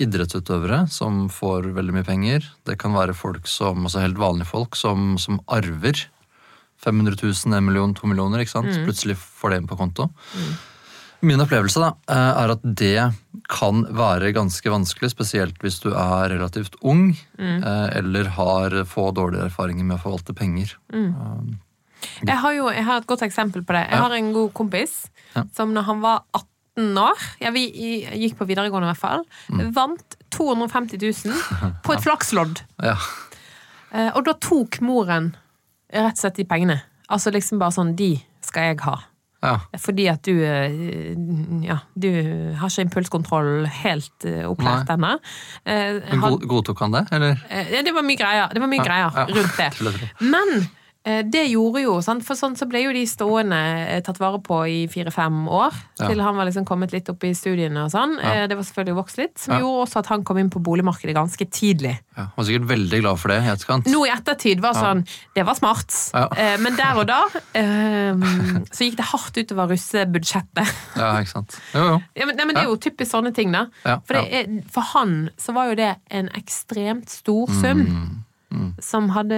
idrettsutøvere 0.00 0.84
som 0.90 1.28
får 1.32 1.70
veldig 1.76 1.94
mye 1.98 2.08
penger. 2.08 2.48
Det 2.66 2.78
kan 2.80 2.96
være 2.96 3.14
folk 3.14 3.46
som, 3.50 3.84
altså 3.86 4.02
helt 4.02 4.18
vanlige 4.18 4.50
folk 4.50 4.78
som, 4.78 5.14
som 5.22 5.38
arver 5.46 6.08
500 6.80 7.20
000, 7.20 7.54
1 7.54 7.62
million, 7.62 7.94
2 7.94 8.10
millioner. 8.10 8.42
ikke 8.42 8.56
sant? 8.56 8.72
Plutselig 8.86 9.18
får 9.20 9.52
det 9.52 9.60
inn 9.60 9.70
på 9.70 9.78
konto. 9.78 10.08
Min 11.20 11.42
opplevelse 11.44 11.82
da, 11.82 11.90
eh, 12.08 12.42
er 12.42 12.52
at 12.54 12.62
det 12.64 13.10
kan 13.52 13.82
være 13.92 14.32
ganske 14.32 14.72
vanskelig, 14.72 15.10
spesielt 15.12 15.58
hvis 15.60 15.82
du 15.84 15.90
er 15.92 16.30
relativt 16.32 16.78
ung 16.80 17.10
mm. 17.36 17.58
eller 17.98 18.30
har 18.38 18.78
få 18.88 19.10
dårlige 19.12 19.50
erfaringer 19.50 19.84
med 19.84 19.98
å 19.98 20.04
forvalte 20.06 20.36
penger. 20.38 20.72
Jeg 22.26 22.36
har 22.38 22.52
jo 22.56 22.68
jeg 22.70 22.84
har 22.84 23.00
et 23.02 23.06
godt 23.06 23.22
eksempel 23.26 23.62
på 23.64 23.72
det. 23.76 23.86
Jeg 23.90 23.98
har 23.98 24.14
en 24.16 24.32
god 24.32 24.52
kompis 24.54 25.06
som 25.54 25.72
når 25.74 25.82
han 25.86 26.00
var 26.02 26.22
18 26.34 26.96
år, 26.98 27.18
ja, 27.40 27.50
vi 27.54 27.64
gikk 28.22 28.36
på 28.38 28.46
videregående 28.48 28.88
i 28.88 28.92
hvert 28.92 29.00
fall, 29.02 29.24
Mm. 29.50 29.72
vant 29.74 30.16
250 30.30 30.98
000 31.02 31.34
på 31.84 31.92
et 31.96 32.00
flakslodd. 32.06 32.62
Ja, 32.82 32.96
Eh, 33.92 34.10
Og 34.14 34.22
da 34.24 34.32
tok 34.38 34.76
moren 34.86 35.32
rett 35.92 36.12
og 36.14 36.18
slett 36.20 36.36
de 36.38 36.44
pengene. 36.46 36.76
Altså 37.10 37.32
liksom 37.34 37.58
bare 37.58 37.74
sånn, 37.74 37.96
de 37.98 38.12
skal 38.40 38.68
jeg 38.68 38.78
ha. 38.84 38.92
ja. 39.42 39.56
Fordi 39.82 40.04
at 40.12 40.22
du 40.22 40.36
eh, 40.46 41.16
Ja, 41.66 41.80
du 41.98 42.06
har 42.54 42.68
ikke 42.70 42.84
impulskontroll 42.86 43.66
helt 43.66 44.24
eh, 44.30 44.44
opplært 44.46 44.86
ennå. 44.94 45.16
Eh, 45.66 45.98
Men 46.14 46.38
godtok 46.46 46.78
han 46.84 46.92
det, 46.94 47.02
eller? 47.12 47.42
Det 47.82 47.92
var 47.96 48.02
mye 48.06 48.16
greier, 48.20 48.54
det 48.54 48.62
var 48.62 48.70
mye 48.70 48.84
greier 48.86 49.10
ja. 49.10 49.26
rundt 49.26 49.56
det. 49.58 49.70
Men 50.34 50.68
det 51.02 51.46
gjorde 51.48 51.80
jo, 51.80 51.94
sant? 52.04 52.20
for 52.26 52.36
sånn 52.36 52.52
så 52.60 52.66
ble 52.68 52.82
jo 52.82 52.90
de 52.92 53.06
stående 53.08 53.56
eh, 53.88 54.00
tatt 54.04 54.18
vare 54.20 54.36
på 54.44 54.58
i 54.68 54.82
fire-fem 54.92 55.46
år. 55.48 55.72
Ja. 55.98 56.08
Til 56.10 56.20
han 56.20 56.36
var 56.36 56.44
liksom 56.44 56.66
kommet 56.68 56.92
litt 56.92 57.08
opp 57.08 57.24
i 57.24 57.30
studiene 57.34 57.86
og 57.86 57.90
sånn. 57.94 58.18
Ja. 58.20 58.34
Eh, 58.42 58.46
Det 58.50 58.56
var 58.58 58.66
selvfølgelig 58.68 58.96
vokst 58.98 59.16
litt. 59.18 59.38
Som 59.40 59.54
Ja. 59.54 59.60
gjorde 59.62 59.86
også 59.86 59.98
at 60.02 60.10
han 60.12 60.24
kom 60.28 60.36
inn 60.38 60.50
på 60.52 60.60
boligmarkedet 60.60 61.14
ganske 61.16 61.46
tidlig. 61.50 61.94
Ja, 62.18 62.26
var 62.36 62.44
sikkert 62.44 62.68
veldig 62.68 63.00
glad 63.00 63.18
for 63.18 63.28
det 63.32 63.38
i 63.40 63.48
etterkant. 63.48 63.86
Nå 63.88 64.04
i 64.06 64.10
ettertid 64.12 64.60
var 64.60 64.74
sånn 64.76 65.06
Det 65.34 65.46
var 65.46 65.54
smart. 65.56 65.88
Eh, 66.36 66.56
Men 66.60 66.76
der 66.76 66.94
og 67.00 67.06
da 67.06 67.22
eh, 67.54 68.12
så 68.68 68.84
gikk 68.84 68.96
det 69.00 69.08
hardt 69.14 69.36
utover 69.40 69.68
russebudsjettet. 69.72 70.68
Ja, 70.96 71.14
ikke 71.20 71.32
sant? 71.32 71.56
Jo, 71.74 71.80
jo. 71.94 72.02
Ja, 72.14 72.26
men, 72.26 72.36
nei, 72.36 72.44
men 72.44 72.54
det 72.56 72.64
er 72.64 72.68
jo 72.68 72.76
typisk 72.76 73.10
sånne 73.12 73.32
ting, 73.34 73.52
da. 73.52 73.66
For, 74.04 74.14
det 74.20 74.26
er, 74.32 74.62
for 74.70 74.82
han 74.92 75.30
så 75.40 75.54
var 75.56 75.70
jo 75.72 75.74
det 75.80 75.94
en 76.10 76.28
ekstremt 76.36 77.08
stor 77.08 77.48
sum. 77.62 78.24
Som 78.82 79.10
hadde 79.14 79.36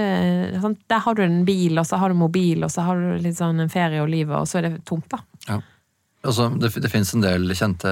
sånn, 0.62 0.78
Der 0.88 1.02
har 1.04 1.14
du 1.18 1.22
en 1.24 1.42
bil, 1.44 1.76
og 1.78 1.84
så 1.88 1.98
har 2.00 2.12
du 2.12 2.16
mobil, 2.16 2.64
og 2.64 2.72
så 2.72 2.86
har 2.86 2.96
du 2.96 3.18
litt 3.20 3.36
sånn 3.36 3.60
en 3.60 3.72
ferie 3.72 4.00
og 4.00 4.08
livet, 4.12 4.34
og 4.38 4.48
så 4.48 4.60
er 4.60 4.68
det 4.68 4.84
tomt, 4.88 5.08
da. 5.12 5.20
Ja. 5.48 5.60
Altså, 6.22 6.46
det, 6.54 6.70
det 6.78 6.90
finnes 6.92 7.10
en 7.16 7.24
del 7.24 7.50
kjente 7.58 7.90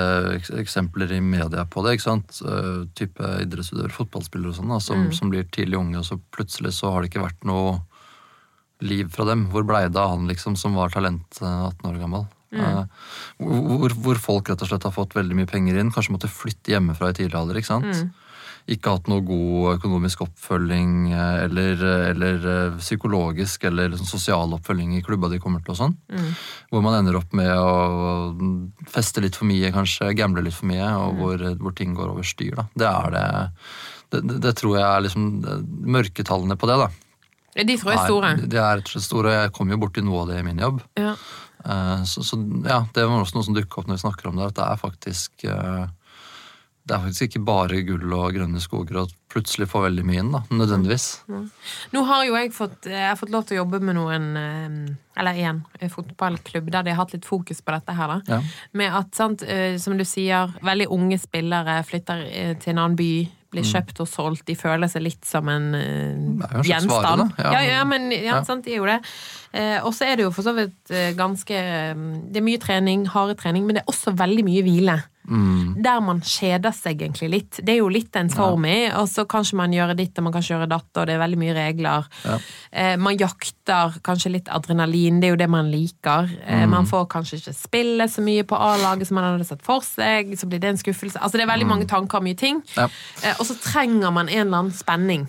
eksempler 0.61 1.11
i 1.17 1.21
media 1.21 1.65
på 1.67 1.83
det. 1.83 1.97
ikke 1.97 2.07
sant? 2.07 2.39
Uh, 2.47 2.87
type 2.95 3.27
idrettsutøvere, 3.43 3.95
fotballspillere 3.97 4.53
og 4.53 4.59
sånn, 4.61 4.75
som, 4.79 4.83
som, 4.87 5.07
som 5.19 5.33
blir 5.33 5.49
tidlig 5.51 5.81
unge, 5.81 5.99
og 5.99 6.07
så 6.07 6.21
plutselig 6.31 6.77
så 6.79 6.95
har 6.95 7.03
det 7.03 7.11
ikke 7.11 7.25
vært 7.27 7.49
noe 7.49 7.81
liv 8.87 9.11
fra 9.13 9.27
dem. 9.29 9.49
Hvor 9.51 9.67
blei 9.67 9.83
det 9.89 9.99
av 10.01 10.15
han 10.15 10.31
liksom, 10.31 10.57
som 10.57 10.79
var 10.79 10.95
talent 10.95 11.43
eh, 11.43 11.65
18 11.67 11.91
år 11.91 11.99
gammel? 12.01 12.29
Eh, 12.51 12.83
hvor, 13.39 13.95
hvor 14.03 14.19
folk 14.23 14.51
rett 14.51 14.63
og 14.65 14.71
slett 14.71 14.87
har 14.87 14.95
fått 14.95 15.15
veldig 15.19 15.37
mye 15.39 15.51
penger 15.51 15.79
inn, 15.79 15.93
kanskje 15.95 16.15
måtte 16.17 16.31
flytte 16.33 16.75
hjemmefra 16.75 17.13
i 17.13 17.19
tidlig 17.19 17.39
alder. 17.39 17.61
ikke 17.61 17.73
sant? 17.73 18.07
Ikke 18.69 18.93
hatt 18.93 19.09
noe 19.09 19.23
god 19.25 19.79
økonomisk 19.79 20.21
oppfølging 20.27 21.13
eh, 21.13 21.45
eller, 21.47 21.85
eller 22.11 22.45
eh, 22.53 22.77
psykologisk 22.79 23.65
eller 23.65 23.89
liksom 23.95 24.07
sosial 24.07 24.53
oppfølging 24.59 24.93
i 24.99 25.03
klubba 25.03 25.31
de 25.33 25.41
kommer 25.43 25.63
til. 25.65 25.73
og 25.73 25.81
sånn. 25.81 25.97
Hvor 26.71 26.83
man 26.85 26.99
ender 27.01 27.17
opp 27.19 27.33
med 27.33 27.51
å 27.51 28.35
feste 28.93 29.23
litt 29.25 29.37
for 29.39 29.49
mye, 29.49 29.73
kanskje, 29.75 30.13
gamble 30.19 30.45
litt 30.45 30.55
for 30.55 30.69
mye, 30.71 30.87
og 31.01 31.17
hvor, 31.19 31.47
hvor 31.63 31.75
ting 31.77 31.95
går 31.97 32.13
over 32.13 32.23
styr. 32.27 32.55
Da. 32.61 32.67
Det 32.75 32.91
er 32.91 33.11
det, 33.17 33.27
det, 34.11 34.23
det, 34.29 34.41
det 34.47 34.57
tror 34.61 34.77
jeg 34.79 34.87
er 34.87 35.07
liksom 35.07 35.31
mørketallene 35.97 36.57
på 36.61 36.69
det. 36.71 36.79
da. 36.85 36.91
De 37.61 37.77
tror 37.77 37.93
jeg 37.93 37.99
er 37.99 38.07
store. 38.09 38.35
De 38.47 38.59
er 38.63 38.83
store. 39.03 39.33
Jeg 39.45 39.53
kom 39.57 39.71
jo 39.73 39.79
borti 39.83 40.03
noe 40.07 40.23
av 40.23 40.29
det 40.31 40.39
i 40.41 40.47
min 40.47 40.61
jobb. 40.63 40.83
Ja. 41.01 41.17
Eh, 41.65 42.03
Så, 42.09 42.23
så 42.25 42.39
ja, 42.65 42.85
det 42.95 43.05
var 43.09 43.21
også 43.25 43.37
noe 43.37 43.45
som 43.49 43.57
dukket 43.57 43.79
opp 43.83 43.89
når 43.91 43.99
vi 43.99 44.05
snakker 44.05 44.31
om 44.31 44.39
det, 44.39 44.47
at 44.53 44.59
det 44.61 44.67
er 44.69 44.79
faktisk 44.81 45.45
eh, 45.51 45.89
det 46.91 46.97
er 46.97 47.03
faktisk 47.07 47.29
ikke 47.29 47.43
bare 47.47 47.81
gull 47.87 48.13
og 48.19 48.33
grønne 48.35 48.59
skoger 48.63 48.97
og 49.05 49.13
plutselig 49.31 49.69
få 49.71 49.85
veldig 49.85 50.03
mye 50.09 50.23
inn, 50.25 50.33
da, 50.35 50.41
nødvendigvis. 50.51 51.05
Nå 51.95 52.03
har 52.09 52.25
jo 52.27 52.35
jeg 52.35 52.51
fått, 52.57 52.89
jeg 52.91 53.05
har 53.13 53.19
fått 53.21 53.31
lov 53.31 53.45
til 53.47 53.55
å 53.57 53.61
jobbe 53.63 53.79
med 53.87 53.95
noen 53.95 54.25
eh, 54.41 54.97
Eller 55.23 55.39
en 55.47 55.61
fotballklubb 55.93 56.71
der 56.75 56.83
de 56.89 56.91
har 56.95 57.05
hatt 57.05 57.15
litt 57.15 57.29
fokus 57.29 57.61
på 57.63 57.75
dette 57.77 57.95
her. 57.95 58.17
da. 58.17 58.21
Ja. 58.27 58.41
Med 58.75 58.97
at, 59.05 59.13
sant, 59.15 59.45
eh, 59.47 59.77
som 59.79 59.95
du 60.01 60.03
sier, 60.09 60.51
veldig 60.67 60.89
unge 60.91 61.19
spillere 61.23 61.79
flytter 61.87 62.25
eh, 62.27 62.57
til 62.59 62.75
en 62.75 62.83
annen 62.89 62.99
by, 62.99 63.13
blir 63.51 63.65
kjøpt 63.67 63.99
og 64.03 64.07
solgt, 64.07 64.45
de 64.47 64.55
føler 64.55 64.87
seg 64.91 65.03
litt 65.03 65.25
som 65.27 65.49
en 65.51 65.71
eh, 65.75 66.61
gjenstand. 66.67 67.33
Ja. 67.39 67.53
Ja, 67.57 67.63
ja, 67.67 67.85
men 67.85 68.11
ja, 68.15 68.21
Ja. 68.37 68.43
sant, 68.47 68.65
de 68.67 68.75
er 68.75 68.79
jo 68.83 68.87
det. 68.91 68.99
Eh, 69.53 69.79
og 69.85 69.95
så 69.95 70.07
er 70.07 70.17
det 70.21 70.27
jo 70.29 70.31
for 70.35 70.47
så 70.47 70.55
vidt 70.55 70.91
eh, 70.95 71.11
ganske 71.19 71.55
eh, 71.55 71.95
Det 72.31 72.39
er 72.39 72.47
mye 72.47 72.61
trening, 72.63 73.07
harde 73.11 73.35
trening, 73.41 73.67
men 73.67 73.79
det 73.79 73.83
er 73.83 73.91
også 73.91 74.15
veldig 74.19 74.45
mye 74.47 74.63
hvile. 74.67 74.99
Mm. 75.29 75.75
Der 75.85 76.01
man 76.01 76.21
kjeder 76.25 76.73
seg 76.75 77.03
egentlig 77.05 77.29
litt. 77.31 77.59
Det 77.63 77.75
er 77.75 77.79
jo 77.83 77.89
litt 77.93 78.17
en 78.17 78.31
form 78.33 78.65
i, 78.65 78.89
og 78.97 79.07
så 79.07 79.27
kanskje 79.29 79.55
man 79.61 79.71
gjøre 79.71 79.95
ditt 79.95 80.17
og 80.19 80.25
man 80.25 80.33
kan 80.33 80.43
gjøre 80.43 80.67
datt, 80.67 80.89
og 80.97 81.07
det 81.07 81.15
er 81.15 81.21
veldig 81.21 81.39
mye 81.39 81.55
regler. 81.55 82.07
Ja. 82.25 82.39
Eh, 82.73 82.97
man 82.97 83.19
jakter 83.21 83.99
kanskje 84.03 84.33
litt 84.33 84.49
adrenalin, 84.49 85.21
det 85.21 85.29
er 85.29 85.35
jo 85.37 85.41
det 85.45 85.51
man 85.51 85.71
liker. 85.71 86.31
Eh, 86.47 86.65
Mm. 86.65 86.71
Man 86.71 86.87
får 86.87 87.07
kanskje 87.13 87.37
ikke 87.39 87.55
spille 87.55 88.09
så 88.09 88.23
mye 88.23 88.43
på 88.45 88.57
A-laget 88.57 89.07
som 89.07 89.15
man 89.21 89.25
hadde 89.33 89.45
sett 89.47 89.63
for 89.63 89.81
seg, 89.83 90.33
så 90.39 90.49
blir 90.49 90.59
det 90.61 90.71
en 90.71 90.77
skuffelse. 90.81 91.21
Altså 91.21 91.37
det 91.39 91.43
er 91.47 91.53
veldig 91.53 91.67
mange 91.69 91.87
tanker 91.87 92.19
og 92.19 92.25
mye 92.25 92.37
ting. 92.37 92.63
Ja. 92.77 92.89
Eh, 93.23 93.35
og 93.39 93.47
så 93.47 93.55
trenger 93.61 94.11
man 94.13 94.29
en 94.29 94.47
eller 94.47 94.59
annen 94.65 94.73
spenning. 94.73 95.29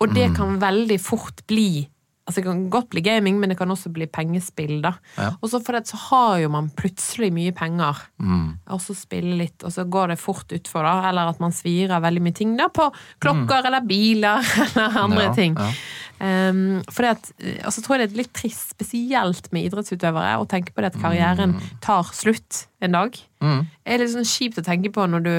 Og 0.00 0.08
Mm. 0.08 0.14
det 0.14 0.34
kan 0.36 0.58
veldig 0.60 1.00
fort 1.00 1.46
bli 1.46 1.88
Altså 2.28 2.42
Det 2.42 2.44
kan 2.44 2.58
godt 2.70 2.90
bli 2.92 3.00
gaming, 3.00 3.38
men 3.40 3.48
det 3.48 3.56
kan 3.56 3.70
også 3.72 3.88
bli 3.90 4.04
pengespill. 4.06 4.82
da. 4.84 4.90
Ja. 5.16 5.30
Og 5.40 5.48
så 5.48 5.62
for 5.64 5.72
det, 5.72 5.86
så 5.88 5.96
har 5.96 6.38
jo 6.42 6.50
man 6.52 6.68
plutselig 6.76 7.30
mye 7.32 7.52
penger 7.56 7.96
Mm. 8.20 8.58
og 8.68 8.80
så 8.84 8.94
spille 8.94 9.38
litt, 9.38 9.64
og 9.64 9.72
så 9.72 9.84
går 9.88 10.08
det 10.12 10.18
fort 10.20 10.52
utfor, 10.52 10.82
da. 10.84 11.08
Eller 11.08 11.28
at 11.32 11.40
man 11.40 11.52
svirer 11.52 12.00
veldig 12.04 12.20
mye 12.22 12.34
ting 12.34 12.56
da 12.58 12.68
på 12.68 12.90
klokker 13.24 13.64
eller 13.64 13.80
biler 13.80 14.44
eller 14.76 14.98
andre 15.00 15.24
Mm. 15.24 15.24
Ja, 15.24 15.32
ting. 15.34 15.56
ja. 15.56 15.72
Um, 16.18 16.80
for 16.90 17.04
det 17.04 17.10
at, 17.14 17.28
eh, 17.38 17.60
altså, 17.62 17.82
tror 17.84 17.96
jeg 17.96 18.08
det 18.08 18.16
er 18.16 18.22
litt 18.24 18.34
trist, 18.34 18.72
spesielt 18.74 19.52
med 19.54 19.68
idrettsutøvere, 19.68 20.38
å 20.42 20.48
tenke 20.50 20.74
på 20.74 20.82
det 20.82 20.90
at 20.90 20.98
karrieren 20.98 21.54
tar 21.84 22.10
slutt 22.16 22.64
en 22.82 22.94
dag. 22.94 23.18
Mm. 23.42 23.60
Det 23.66 23.94
er 23.94 24.02
litt 24.02 24.12
sånn 24.12 24.26
kjipt 24.26 24.58
å 24.58 24.64
tenke 24.66 24.90
på 24.94 25.04
når 25.06 25.22
du 25.22 25.32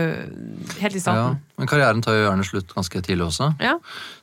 Helt 0.79 0.95
i 0.95 1.01
starten. 1.03 1.35
Ja, 1.35 1.57
men 1.59 1.69
karrieren 1.71 2.03
tar 2.03 2.15
jo 2.15 2.23
gjerne 2.25 2.45
slutt 2.47 2.71
ganske 2.71 3.01
tidlig 3.03 3.25
også. 3.27 3.49
Ja. 3.63 3.73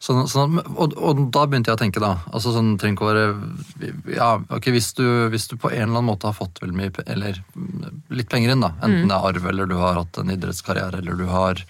Sånn, 0.00 0.22
sånn, 0.32 0.60
og, 0.64 0.96
og 0.96 1.26
da 1.34 1.44
begynte 1.44 1.72
jeg 1.72 1.76
å 1.76 1.82
tenke, 1.82 2.00
da. 2.00 2.14
Altså 2.32 2.54
sånn, 2.54 2.74
trenger 2.80 2.96
ikke 2.96 3.04
å 3.04 3.10
være 3.10 4.14
ja, 4.16 4.30
ok, 4.56 4.70
hvis, 4.72 4.94
du, 4.96 5.04
hvis 5.32 5.48
du 5.52 5.58
på 5.60 5.72
en 5.72 5.82
eller 5.82 5.98
annen 5.98 6.08
måte 6.08 6.28
har 6.30 6.36
fått 6.36 6.62
mye 6.64 6.92
Eller 7.04 7.42
mm, 7.52 8.02
litt 8.16 8.32
penger 8.32 8.54
inn, 8.54 8.64
da. 8.64 8.72
Enten 8.80 9.12
det 9.12 9.16
er 9.18 9.28
arv, 9.32 9.48
eller 9.52 9.68
du 9.68 9.76
har 9.80 10.00
hatt 10.00 10.20
en 10.22 10.32
idrettskarriere, 10.32 11.04
eller 11.04 11.20
du 11.20 11.28
har 11.28 11.60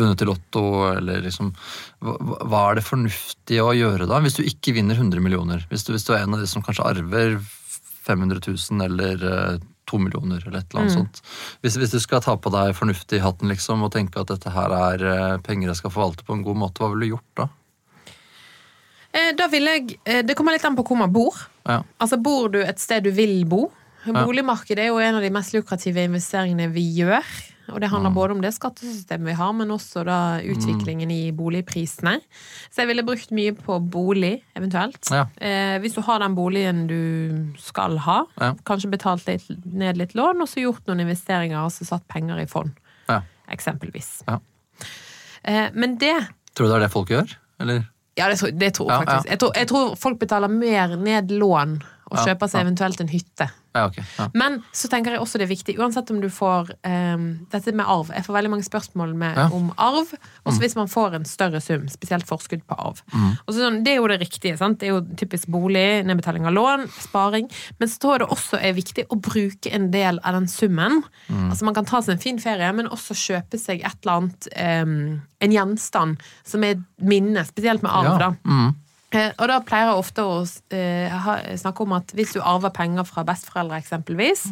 vunnet 0.00 0.22
i 0.22 0.28
Lotto, 0.28 0.62
eller 0.92 1.22
liksom 1.24 1.52
hva, 2.00 2.60
er 2.70 2.78
det 2.78 2.86
fornuftige 2.86 3.64
å 3.64 3.74
gjøre 3.76 4.06
da, 4.10 4.20
hvis 4.24 4.38
du 4.38 4.44
ikke 4.46 4.74
vinner 4.76 4.98
100 4.98 5.22
millioner? 5.24 5.64
Hvis 5.70 5.86
du, 5.86 5.92
hvis 5.94 6.06
du 6.06 6.14
er 6.14 6.24
en 6.24 6.36
av 6.36 6.42
de 6.42 6.50
som 6.50 6.64
kanskje 6.64 6.86
arver 6.86 7.38
500 8.08 8.40
000 8.46 8.86
eller 8.86 9.26
to 9.88 9.96
2 9.96 9.98
millioner, 10.04 10.42
eller 10.44 10.60
et 10.60 10.66
eller 10.68 10.82
annet 10.82 10.92
sånt. 10.92 11.20
Hvis, 11.64 11.78
hvis 11.80 11.94
du 11.94 12.00
skal 12.02 12.20
ta 12.20 12.34
på 12.36 12.50
deg 12.52 12.74
fornuftig 12.76 13.20
i 13.20 13.24
hatten 13.24 13.48
liksom, 13.48 13.86
og 13.86 13.94
tenke 13.94 14.20
at 14.20 14.28
dette 14.28 14.52
her 14.52 14.74
er 14.76 15.04
eh, 15.08 15.38
penger 15.44 15.70
jeg 15.72 15.80
skal 15.80 15.94
forvalte 15.94 16.26
på 16.28 16.36
en 16.36 16.44
god 16.44 16.60
måte, 16.60 16.82
hva 16.82 16.90
ville 16.92 17.06
du 17.08 17.14
gjort 17.14 17.40
da? 17.40 17.46
Eh, 19.16 19.30
Da 19.38 19.48
vil 19.48 19.64
jeg 19.64 19.96
eh, 20.04 20.20
Det 20.28 20.36
kommer 20.36 20.52
litt 20.52 20.66
an 20.68 20.76
på 20.76 20.84
hvor 20.84 21.00
man 21.00 21.12
bor. 21.14 21.36
Ja. 21.64 21.80
Altså, 21.96 22.20
Bor 22.20 22.50
du 22.52 22.60
et 22.60 22.82
sted 22.82 23.08
du 23.08 23.12
vil 23.16 23.40
bo? 23.48 23.70
Boligmarkedet 24.08 24.84
er 24.84 24.92
jo 24.92 25.00
en 25.02 25.18
av 25.18 25.24
de 25.24 25.32
mest 25.32 25.52
lukrative 25.56 26.04
investeringene 26.06 26.68
vi 26.72 26.84
gjør. 27.00 27.24
Og 27.68 27.80
det 27.80 27.88
Mm. 27.88 27.94
handler 27.94 28.10
både 28.14 28.30
om 28.32 28.40
det 28.40 28.52
skattesystemet 28.54 29.26
vi 29.26 29.32
har, 29.32 29.52
men 29.52 29.68
også 29.68 30.04
da 30.04 30.40
utviklingen 30.40 31.10
i 31.10 31.30
boligprisene. 31.32 32.20
Så 32.70 32.76
jeg 32.82 32.86
ville 32.88 33.02
brukt 33.04 33.30
mye 33.30 33.52
på 33.52 33.78
bolig, 33.90 34.42
eventuelt. 34.56 34.98
Ja. 35.10 35.26
Eh, 35.40 35.78
hvis 35.80 35.94
du 35.94 36.00
har 36.02 36.18
den 36.20 36.34
boligen 36.34 36.86
du 36.88 37.54
skal 37.58 37.98
ha, 37.98 38.24
Ja. 38.40 38.54
kanskje 38.64 38.90
betalt 38.90 39.26
litt, 39.26 39.44
ned 39.66 39.96
litt 39.96 40.14
lån, 40.14 40.40
og 40.40 40.48
så 40.48 40.62
gjort 40.64 40.86
noen 40.86 41.00
investeringer 41.00 41.58
og 41.64 41.70
så 41.70 41.84
satt 41.86 42.06
penger 42.08 42.38
i 42.40 42.46
fond. 42.46 42.70
Ja. 43.08 43.20
Eksempelvis. 43.50 44.22
Ja. 44.28 44.38
Eh, 45.44 45.70
men 45.74 45.96
det 45.98 46.28
Tror 46.54 46.66
du 46.66 46.72
det 46.72 46.76
er 46.76 46.86
det 46.88 46.90
folk 46.92 47.08
gjør? 47.08 47.36
Eller? 47.60 47.84
ja, 48.16 48.28
det 48.28 48.38
tror, 48.38 48.50
det 48.58 48.74
tror 48.74 48.88
faktisk. 48.90 49.28
Jeg, 49.30 49.38
tror, 49.38 49.52
jeg 49.54 49.68
tror 49.68 49.96
folk 49.96 50.18
betaler 50.18 50.48
mer 50.50 50.96
ned 50.96 51.30
lån 51.30 51.82
og 52.10 52.18
kjøper 52.26 52.48
seg 52.50 52.64
eventuelt 52.66 53.00
en 53.00 53.08
hytte. 53.12 53.50
Ja, 53.76 53.84
okay. 53.86 54.04
Ja. 54.16 54.26
Men 54.34 54.62
så 54.72 54.88
tenker 54.90 55.12
jeg 55.14 55.20
også 55.20 55.38
det 55.38 55.44
er 55.46 55.50
viktig, 55.52 55.74
uansett 55.78 56.08
om 56.10 56.20
du 56.22 56.28
får 56.32 56.70
um, 56.88 57.26
Dette 57.52 57.74
med 57.76 57.86
arv. 57.86 58.08
Jeg 58.14 58.24
får 58.26 58.36
veldig 58.38 58.50
mange 58.54 58.66
spørsmål 58.66 59.12
med, 59.18 59.38
om 59.54 59.68
arv. 59.76 60.14
Også 60.48 60.62
hvis 60.62 60.76
man 60.78 60.88
får 60.90 61.18
en 61.18 61.26
større 61.28 61.60
sum, 61.62 61.84
spesielt 61.92 62.26
forskudd 62.28 62.64
på 62.68 62.78
arv. 62.80 63.02
Mm. 63.12 63.36
Sånn, 63.58 63.78
det 63.84 63.92
er 63.92 64.00
jo 64.00 64.08
det 64.10 64.18
riktige. 64.24 64.56
Sant? 64.60 64.80
Det 64.80 64.88
er 64.88 64.96
jo 64.96 65.02
typisk 65.20 65.50
bolig, 65.52 65.84
nedbetaling 66.08 66.48
av 66.48 66.56
lån, 66.56 66.88
sparing. 67.04 67.50
Men 67.78 67.92
så 67.92 68.00
tror 68.02 68.16
jeg 68.16 68.24
det 68.24 68.30
også 68.38 68.62
er 68.70 68.76
viktig 68.78 69.06
å 69.12 69.20
bruke 69.20 69.74
en 69.76 69.90
del 69.94 70.20
av 70.24 70.38
den 70.40 70.48
summen. 70.50 71.02
Mm. 71.28 71.46
Altså 71.50 71.68
Man 71.68 71.76
kan 71.76 71.88
ta 71.88 72.00
seg 72.02 72.16
en 72.16 72.24
fin 72.24 72.40
ferie, 72.42 72.72
men 72.72 72.88
også 72.88 73.16
kjøpe 73.18 73.60
seg 73.60 73.84
et 73.84 74.00
eller 74.02 74.22
annet 74.22 74.50
um, 74.56 74.98
En 75.44 75.52
gjenstand 75.54 76.18
som 76.42 76.64
er 76.66 76.76
et 76.78 76.84
minne, 76.98 77.44
spesielt 77.46 77.84
med 77.84 77.92
arv. 77.92 78.14
Da 78.18 78.32
Mm. 78.48 78.74
Og 79.14 79.46
da 79.48 79.60
pleier 79.64 79.88
jeg 79.88 79.96
ofte 80.02 80.20
å 80.20 80.34
eh, 80.76 81.56
snakke 81.56 81.80
om 81.86 81.94
at 81.96 82.12
hvis 82.12 82.34
du 82.36 82.42
arver 82.44 82.68
penger 82.76 83.06
fra 83.08 83.24
besteforeldre 83.24 83.78
eksempelvis, 83.80 84.42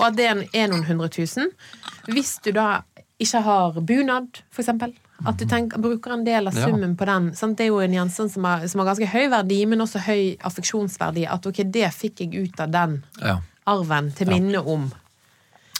og 0.00 0.06
at 0.08 0.16
det 0.18 0.26
er- 0.52 0.68
noen 0.68 0.82
hundre 0.84 1.08
tusen 1.08 1.50
Hvis 2.08 2.40
du 2.42 2.50
da 2.52 2.82
ikke 3.20 3.42
har 3.42 3.72
bunad, 3.80 4.40
for 4.50 4.62
eksempel, 4.62 4.92
at 5.24 5.36
du 5.38 5.44
tenker, 5.46 5.78
bruker 5.78 6.12
en 6.12 6.24
del 6.24 6.48
av 6.48 6.54
Ja. 6.54 6.66
summen 6.66 6.96
på 6.96 7.06
den. 7.06 7.34
Sant? 7.34 7.56
Det 7.56 7.64
er 7.66 7.68
jo 7.68 7.78
en 7.78 7.92
gjenstand 7.92 8.30
som 8.32 8.42
som 8.68 8.80
har 8.80 8.86
ganske 8.94 9.06
høy 9.06 9.28
verdi, 9.30 9.64
men 9.66 9.78
også 9.78 10.00
høy 10.00 10.36
affeksjonsverdi. 10.42 11.26
At 11.30 11.46
ok, 11.46 11.62
det 11.70 11.92
fikk 11.94 12.18
jeg 12.20 12.48
ut 12.50 12.60
av 12.60 12.70
den 12.72 13.04
ja. 13.22 13.38
arven 13.66 14.10
til 14.12 14.26
minne 14.26 14.58
om. 14.66 14.92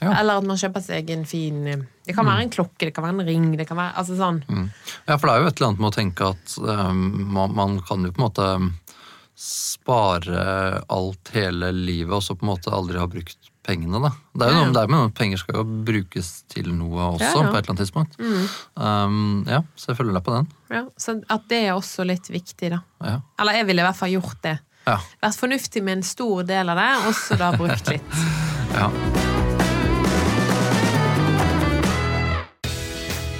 Ja. 0.01 0.21
Eller 0.21 0.39
at 0.39 0.45
man 0.45 0.57
kjøper 0.57 0.81
seg 0.83 1.11
en 1.11 1.25
fin 1.25 1.67
eh, 1.67 1.77
Det 2.05 2.13
kan 2.17 2.27
være 2.29 2.45
en 2.45 2.53
klokke, 2.53 2.85
det 2.87 2.93
kan 2.95 3.07
være 3.07 3.17
en 3.23 3.27
ring, 3.29 3.45
det 3.57 3.65
kan 3.69 3.79
være 3.81 3.95
altså 4.01 4.17
sånn. 4.19 4.43
Ja, 5.07 5.17
for 5.17 5.29
det 5.29 5.35
er 5.35 5.41
jo 5.41 5.49
et 5.49 5.57
eller 5.61 5.71
annet 5.71 5.81
med 5.81 5.89
å 5.89 5.97
tenke 5.97 6.27
at 6.35 6.57
um, 6.61 7.05
man, 7.33 7.55
man 7.57 7.79
kan 7.89 8.05
jo 8.05 8.13
på 8.13 8.21
en 8.21 8.27
måte 8.27 8.49
um, 8.61 8.71
spare 9.35 10.45
alt 10.93 11.33
hele 11.35 11.73
livet, 11.75 12.13
og 12.15 12.23
så 12.23 12.37
på 12.37 12.45
en 12.47 12.53
måte 12.53 12.73
aldri 12.75 13.01
ha 13.01 13.09
brukt 13.11 13.51
pengene, 13.65 13.97
da. 14.05 14.11
Det 14.37 14.45
er 14.47 14.53
jo 14.53 14.59
Ja, 14.59 14.65
noe, 14.67 14.75
det 14.77 14.83
er 14.83 14.91
jo 14.91 14.93
noe 14.99 15.13
Penger 15.17 15.41
skal 15.41 15.57
jo 15.63 15.65
brukes 15.89 16.31
til 16.53 16.69
noe 16.77 17.07
også, 17.15 17.25
Ja, 17.25 17.33
ja. 17.33 17.49
på 17.49 17.57
et 17.57 17.63
eller 17.63 17.73
annet 17.73 17.83
tidspunkt. 17.87 18.19
Um, 18.77 19.45
ja, 19.49 19.63
så 19.75 19.93
jeg 19.93 20.01
følger 20.03 20.19
deg 20.19 20.27
på 20.27 20.37
den. 20.37 20.51
Ja, 20.75 20.85
så 21.01 21.17
at 21.33 21.49
det 21.49 21.63
er 21.65 21.73
også 21.75 22.05
litt 22.07 22.29
viktig, 22.31 22.75
da. 22.77 22.83
Ja. 23.01 23.19
Eller 23.41 23.63
jeg 23.63 23.71
ville 23.73 23.85
i 23.85 23.89
hvert 23.89 24.01
fall 24.03 24.13
gjort 24.13 24.43
det. 24.45 24.59
Ja. 24.85 24.99
Vært 25.25 25.41
fornuftig 25.41 25.81
med 25.83 26.03
en 26.03 26.05
stor 26.07 26.45
del 26.45 26.69
av 26.75 26.83
det, 26.83 26.91
og 27.09 27.17
så 27.17 27.41
da 27.41 27.55
brukt 27.57 27.89
litt. 27.95 28.21
ja. 28.77 28.91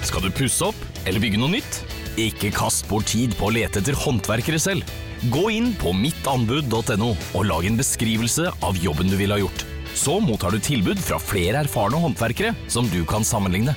Skal 0.05 0.21
du 0.21 0.29
pusse 0.33 0.67
opp 0.67 1.07
eller 1.09 1.21
bygge 1.21 1.39
noe 1.41 1.55
nytt? 1.55 1.81
Ikke 2.21 2.51
kast 2.53 2.85
bort 2.87 3.09
tid 3.09 3.33
på 3.39 3.49
å 3.49 3.53
lete 3.55 3.81
etter 3.81 3.97
håndverkere 3.97 4.59
selv. 4.61 4.85
Gå 5.33 5.47
inn 5.55 5.71
på 5.79 5.95
mittanbud.no 5.97 7.09
og 7.09 7.47
lag 7.49 7.65
en 7.65 7.79
beskrivelse 7.79 8.51
av 8.63 8.77
jobben 8.77 9.09
du 9.09 9.17
ville 9.17 9.33
ha 9.33 9.41
gjort. 9.41 9.65
Så 9.97 10.19
mottar 10.21 10.53
du 10.53 10.59
tilbud 10.61 11.01
fra 11.01 11.17
flere 11.19 11.63
erfarne 11.63 11.97
håndverkere 12.03 12.53
som 12.71 12.87
du 12.91 13.01
kan 13.09 13.25
sammenligne. 13.25 13.73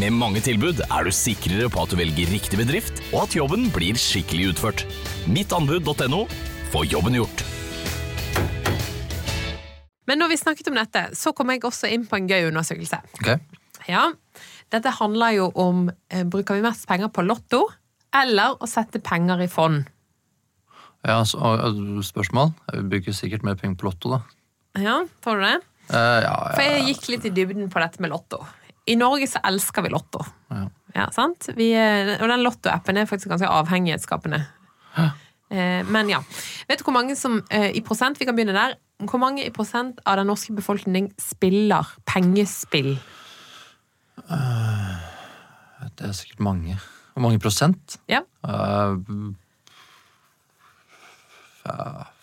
Med 0.00 0.14
mange 0.14 0.42
tilbud 0.42 0.82
er 0.86 1.06
du 1.06 1.12
sikrere 1.14 1.70
på 1.70 1.84
at 1.84 1.92
du 1.92 1.98
velger 1.98 2.30
riktig 2.30 2.58
bedrift, 2.58 3.02
og 3.10 3.24
at 3.24 3.36
jobben 3.38 3.68
blir 3.74 3.98
skikkelig 3.98 4.52
utført. 4.54 4.84
Mittanbud.no 5.30 6.24
få 6.70 6.84
jobben 6.86 7.18
gjort. 7.18 7.46
Men 10.10 10.18
når 10.18 10.32
vi 10.32 10.42
snakket 10.42 10.70
om 10.70 10.78
dette, 10.78 11.04
så 11.14 11.30
kom 11.36 11.52
jeg 11.54 11.62
også 11.66 11.90
inn 11.94 12.06
på 12.10 12.18
en 12.18 12.30
gøy 12.30 12.48
undersøkelse. 12.50 12.98
Ok. 13.20 13.34
Ja, 13.90 14.08
Dette 14.70 14.92
handler 15.00 15.34
jo 15.34 15.48
om 15.58 15.88
eh, 16.10 16.22
bruker 16.24 16.54
vi 16.58 16.64
mest 16.66 16.86
penger 16.88 17.10
på 17.14 17.24
Lotto 17.26 17.64
eller 18.14 18.56
å 18.62 18.66
sette 18.70 19.00
penger 19.02 19.42
i 19.44 19.48
fond. 19.50 19.84
Ja, 21.06 21.22
så, 21.24 21.38
spørsmål? 22.04 22.50
Vi 22.74 22.82
bruker 22.92 23.14
sikkert 23.16 23.44
mer 23.46 23.56
penger 23.58 23.78
på 23.80 23.88
Lotto, 23.88 24.10
da. 24.16 24.20
Ja, 24.82 24.96
får 25.24 25.38
du 25.40 25.44
det? 25.46 25.54
Eh, 25.90 26.18
ja, 26.26 26.34
For 26.54 26.62
jeg 26.66 26.84
gikk 26.90 27.08
litt 27.14 27.24
i 27.30 27.32
dybden 27.34 27.70
på 27.72 27.80
dette 27.82 28.02
med 28.04 28.12
Lotto. 28.12 28.42
I 28.90 28.96
Norge 28.98 29.26
så 29.30 29.40
elsker 29.46 29.86
vi 29.86 29.92
Lotto. 29.94 30.22
Ja. 30.50 30.66
Ja, 30.94 31.04
sant? 31.14 31.46
Vi, 31.54 31.68
er- 31.78 32.16
og 32.18 32.26
den 32.30 32.42
Lotto-appen 32.42 32.98
er 32.98 33.06
faktisk 33.06 33.30
ganske 33.30 33.46
avhengighetsskapende. 33.46 34.40
Eh, 34.98 35.82
Men 35.86 36.08
ja. 36.10 36.18
Vet 36.68 36.78
du 36.82 36.84
hvor 36.86 36.94
mange 36.94 37.16
som 37.18 37.40
eh, 37.50 37.70
i 37.78 37.82
prosent, 37.86 38.18
vi 38.20 38.26
kan 38.28 38.34
begynne 38.38 38.54
der, 38.56 38.74
hvor 39.06 39.18
mange 39.22 39.44
i 39.46 39.50
prosent 39.54 39.98
av 40.06 40.18
den 40.20 40.26
norske 40.30 40.52
befolkning 40.54 41.12
spiller 41.18 41.86
pengespill? 42.10 42.96
Det 44.30 46.08
er 46.08 46.16
sikkert 46.16 46.42
mange. 46.46 46.78
Hvor 47.14 47.24
mange 47.26 47.40
prosent? 47.42 47.98
Ja. 48.10 48.22
Uh, 48.46 49.00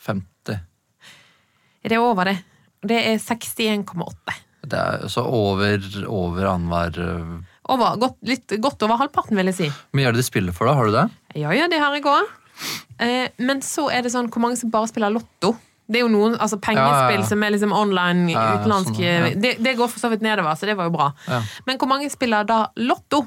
50. 0.08 0.60
Det 1.84 1.96
Er 1.96 2.04
over 2.04 2.26
det? 2.32 2.38
Det 2.88 2.98
er 2.98 3.18
61,8. 3.20 4.36
Det 4.68 4.80
er 4.80 5.08
så 5.12 5.24
over, 5.24 5.84
over 6.08 6.48
annenhver 6.50 6.98
eh, 7.00 7.36
Over, 7.72 7.96
godt, 8.00 8.18
litt, 8.28 8.52
godt 8.64 8.84
over 8.84 9.00
halvparten, 9.00 9.38
vil 9.40 9.52
jeg 9.52 9.58
si. 9.58 9.70
Hvor 9.70 10.00
mye 10.00 10.10
er 10.10 10.16
det 10.16 10.24
de 10.24 10.28
spiller 10.28 10.56
for, 10.56 10.68
da? 10.68 10.76
Har 10.76 10.88
du 10.88 10.96
det? 10.96 11.06
Ja, 11.40 11.54
ja, 11.56 11.68
det 11.72 11.80
har 11.84 11.96
jeg 11.96 12.06
òg. 12.08 12.34
Eh, 13.04 13.28
men 13.44 13.62
så 13.64 13.88
er 13.94 14.04
det 14.04 14.12
sånn 14.14 14.30
hvor 14.34 14.44
mange 14.44 14.60
som 14.60 14.72
bare 14.74 14.90
spiller 14.90 15.14
Lotto. 15.14 15.54
Det 15.88 16.02
er 16.02 16.04
jo 16.04 16.12
noen 16.12 16.36
altså 16.36 16.60
pengespill 16.60 17.16
Ja, 17.18 17.24
ja, 17.24 17.28
som 17.30 17.44
er 17.44 17.54
liksom 17.54 17.72
online, 17.76 18.28
utenlandske 18.36 18.98
sånn, 18.98 19.28
ja. 19.32 19.34
det, 19.40 19.54
det 19.64 19.76
går 19.80 19.88
for 19.88 20.04
så 20.04 20.10
vidt 20.12 20.26
nedover, 20.26 20.58
så 20.60 20.68
det 20.68 20.76
var 20.76 20.90
jo 20.90 20.96
bra. 20.98 21.10
Men 21.68 21.80
hvor 21.80 21.88
mange 21.92 22.10
spiller 22.12 22.48
da 22.48 22.66
Lotto? 22.76 23.24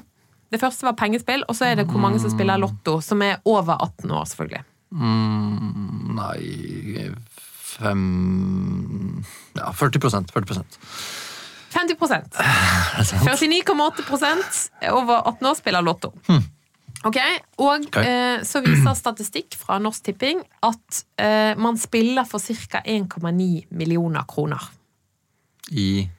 Det 0.51 0.59
første 0.59 0.85
var 0.85 0.97
pengespill, 0.99 1.45
og 1.47 1.55
så 1.57 1.69
er 1.71 1.79
det 1.79 1.87
hvor 1.89 2.01
mange 2.03 2.19
som 2.21 2.29
spiller 2.33 2.59
Mm. 2.59 2.65
Lotto, 2.67 2.99
som 3.01 3.21
er 3.23 3.39
over 3.47 3.77
18 3.79 4.11
år, 4.11 4.25
selvfølgelig. 4.27 4.63
Mm, 4.91 6.15
nei 6.17 7.09
Fem 7.71 9.23
Ja, 9.55 9.71
40% 9.71 10.31
40% 10.35 10.79
50 11.71 11.95
Er 12.35 12.97
det 12.97 13.05
sant? 13.07 13.23
49,8 13.23 14.91
over 14.91 15.21
18 15.23 15.47
år 15.47 15.55
spiller 15.55 15.81
Lotto. 15.81 16.11
Ok, 17.07 17.17
Og 17.57 17.87
okay. 17.87 18.05
eh, 18.05 18.43
så 18.45 18.61
viser 18.61 18.93
statistikk 18.97 19.55
fra 19.57 19.79
Norsk 19.81 20.03
Tipping 20.05 20.43
at 20.67 21.03
eh, 21.17 21.57
man 21.57 21.79
spiller 21.81 22.27
for 22.29 22.39
ca. 22.39 22.83
1,9 22.85 23.65
millioner 23.73 24.27
kroner. 24.29 24.69
I 25.71 26.09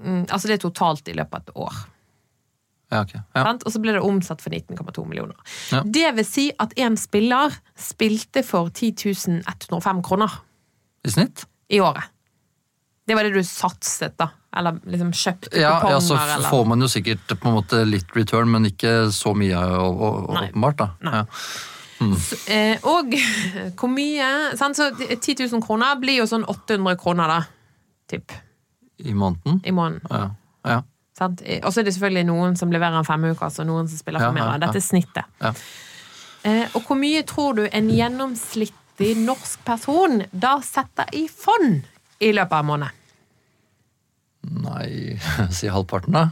Mm, 0.00 0.24
altså 0.32 0.48
det 0.48 0.54
er 0.56 0.62
totalt 0.62 1.08
i 1.12 1.14
løpet 1.16 1.34
av 1.34 1.42
et 1.42 1.56
år. 1.60 1.80
Ja, 2.90 3.02
ok. 3.04 3.12
Ja. 3.36 3.42
Og 3.52 3.68
så 3.70 3.80
ble 3.82 3.92
det 3.94 4.02
omsatt 4.02 4.42
for 4.42 4.54
19,2 4.54 5.04
millioner. 5.06 5.36
Ja. 5.70 5.82
Det 5.84 6.08
vil 6.16 6.26
si 6.26 6.46
at 6.58 6.72
én 6.80 6.96
spiller 6.98 7.54
spilte 7.78 8.42
for 8.46 8.72
10 8.74 9.44
105 9.44 10.02
kroner 10.06 10.40
I 11.04 11.12
snitt? 11.12 11.44
i 11.70 11.78
året. 11.84 12.08
Det 13.06 13.14
var 13.14 13.26
det 13.26 13.34
du 13.36 13.44
satset, 13.46 14.16
da. 14.18 14.30
Eller 14.56 14.80
liksom 14.90 15.12
kjøpt 15.14 15.52
Ja, 15.54 15.76
kuponger, 15.78 15.94
ja, 15.94 16.00
så 16.02 16.16
eller 16.18 16.48
får 16.50 16.64
man 16.66 16.80
jo 16.82 16.88
sikkert 16.90 17.34
på 17.38 17.48
en 17.48 17.54
måte 17.54 17.84
litt 17.86 18.08
return, 18.16 18.50
men 18.50 18.64
ikke 18.66 18.94
så 19.14 19.30
mye 19.38 19.54
åpenbart, 19.56 20.76
da. 20.80 20.88
Ja. 21.06 21.20
S- 22.16 22.48
eh, 22.48 22.78
og 22.88 23.12
hvor 23.78 23.90
mye 23.92 24.56
sant? 24.58 24.76
Så 24.80 24.88
10 24.96 25.36
000 25.52 25.62
kroner 25.62 25.98
blir 26.02 26.18
jo 26.22 26.26
sånn 26.26 26.46
800 26.48 26.96
kroner, 26.98 27.28
da. 27.30 27.40
Typ. 28.10 28.32
I 29.04 29.14
måneden? 29.14 29.60
I 29.64 29.70
måneden. 29.72 30.02
Ja. 30.10 30.30
ja. 30.66 30.80
Eh, 31.44 31.60
Og 31.62 31.70
så 31.72 31.80
er 31.80 31.84
det 31.86 31.94
selvfølgelig 31.94 32.26
noen 32.26 32.56
som 32.58 32.72
leverer 32.72 32.96
en 32.98 33.04
femukers, 33.06 33.58
og 33.62 33.66
noen 33.68 33.86
som 33.88 34.00
spiller 34.00 34.20
Ja, 34.24 34.30
for 34.32 34.34
mer. 34.38 34.46
ja, 34.48 34.52
ja. 34.56 34.62
Dette 34.66 34.80
er 34.80 34.86
snittet. 34.86 35.24
Ja. 35.44 35.52
Eh, 36.42 36.66
og 36.74 36.82
hvor 36.88 36.96
mye 36.98 37.22
tror 37.28 37.54
du 37.60 37.66
en 37.70 37.90
gjennomsnittlig 37.92 39.12
norsk 39.20 39.60
person 39.68 40.22
da 40.32 40.56
setter 40.64 41.12
i 41.16 41.26
fond 41.28 41.82
i 42.20 42.32
løpet 42.32 42.52
av 42.56 42.64
en 42.64 42.70
måned? 42.74 42.96
Nei, 44.50 45.16
si 45.56 45.70
halvparten, 45.70 46.16
da. 46.16 46.28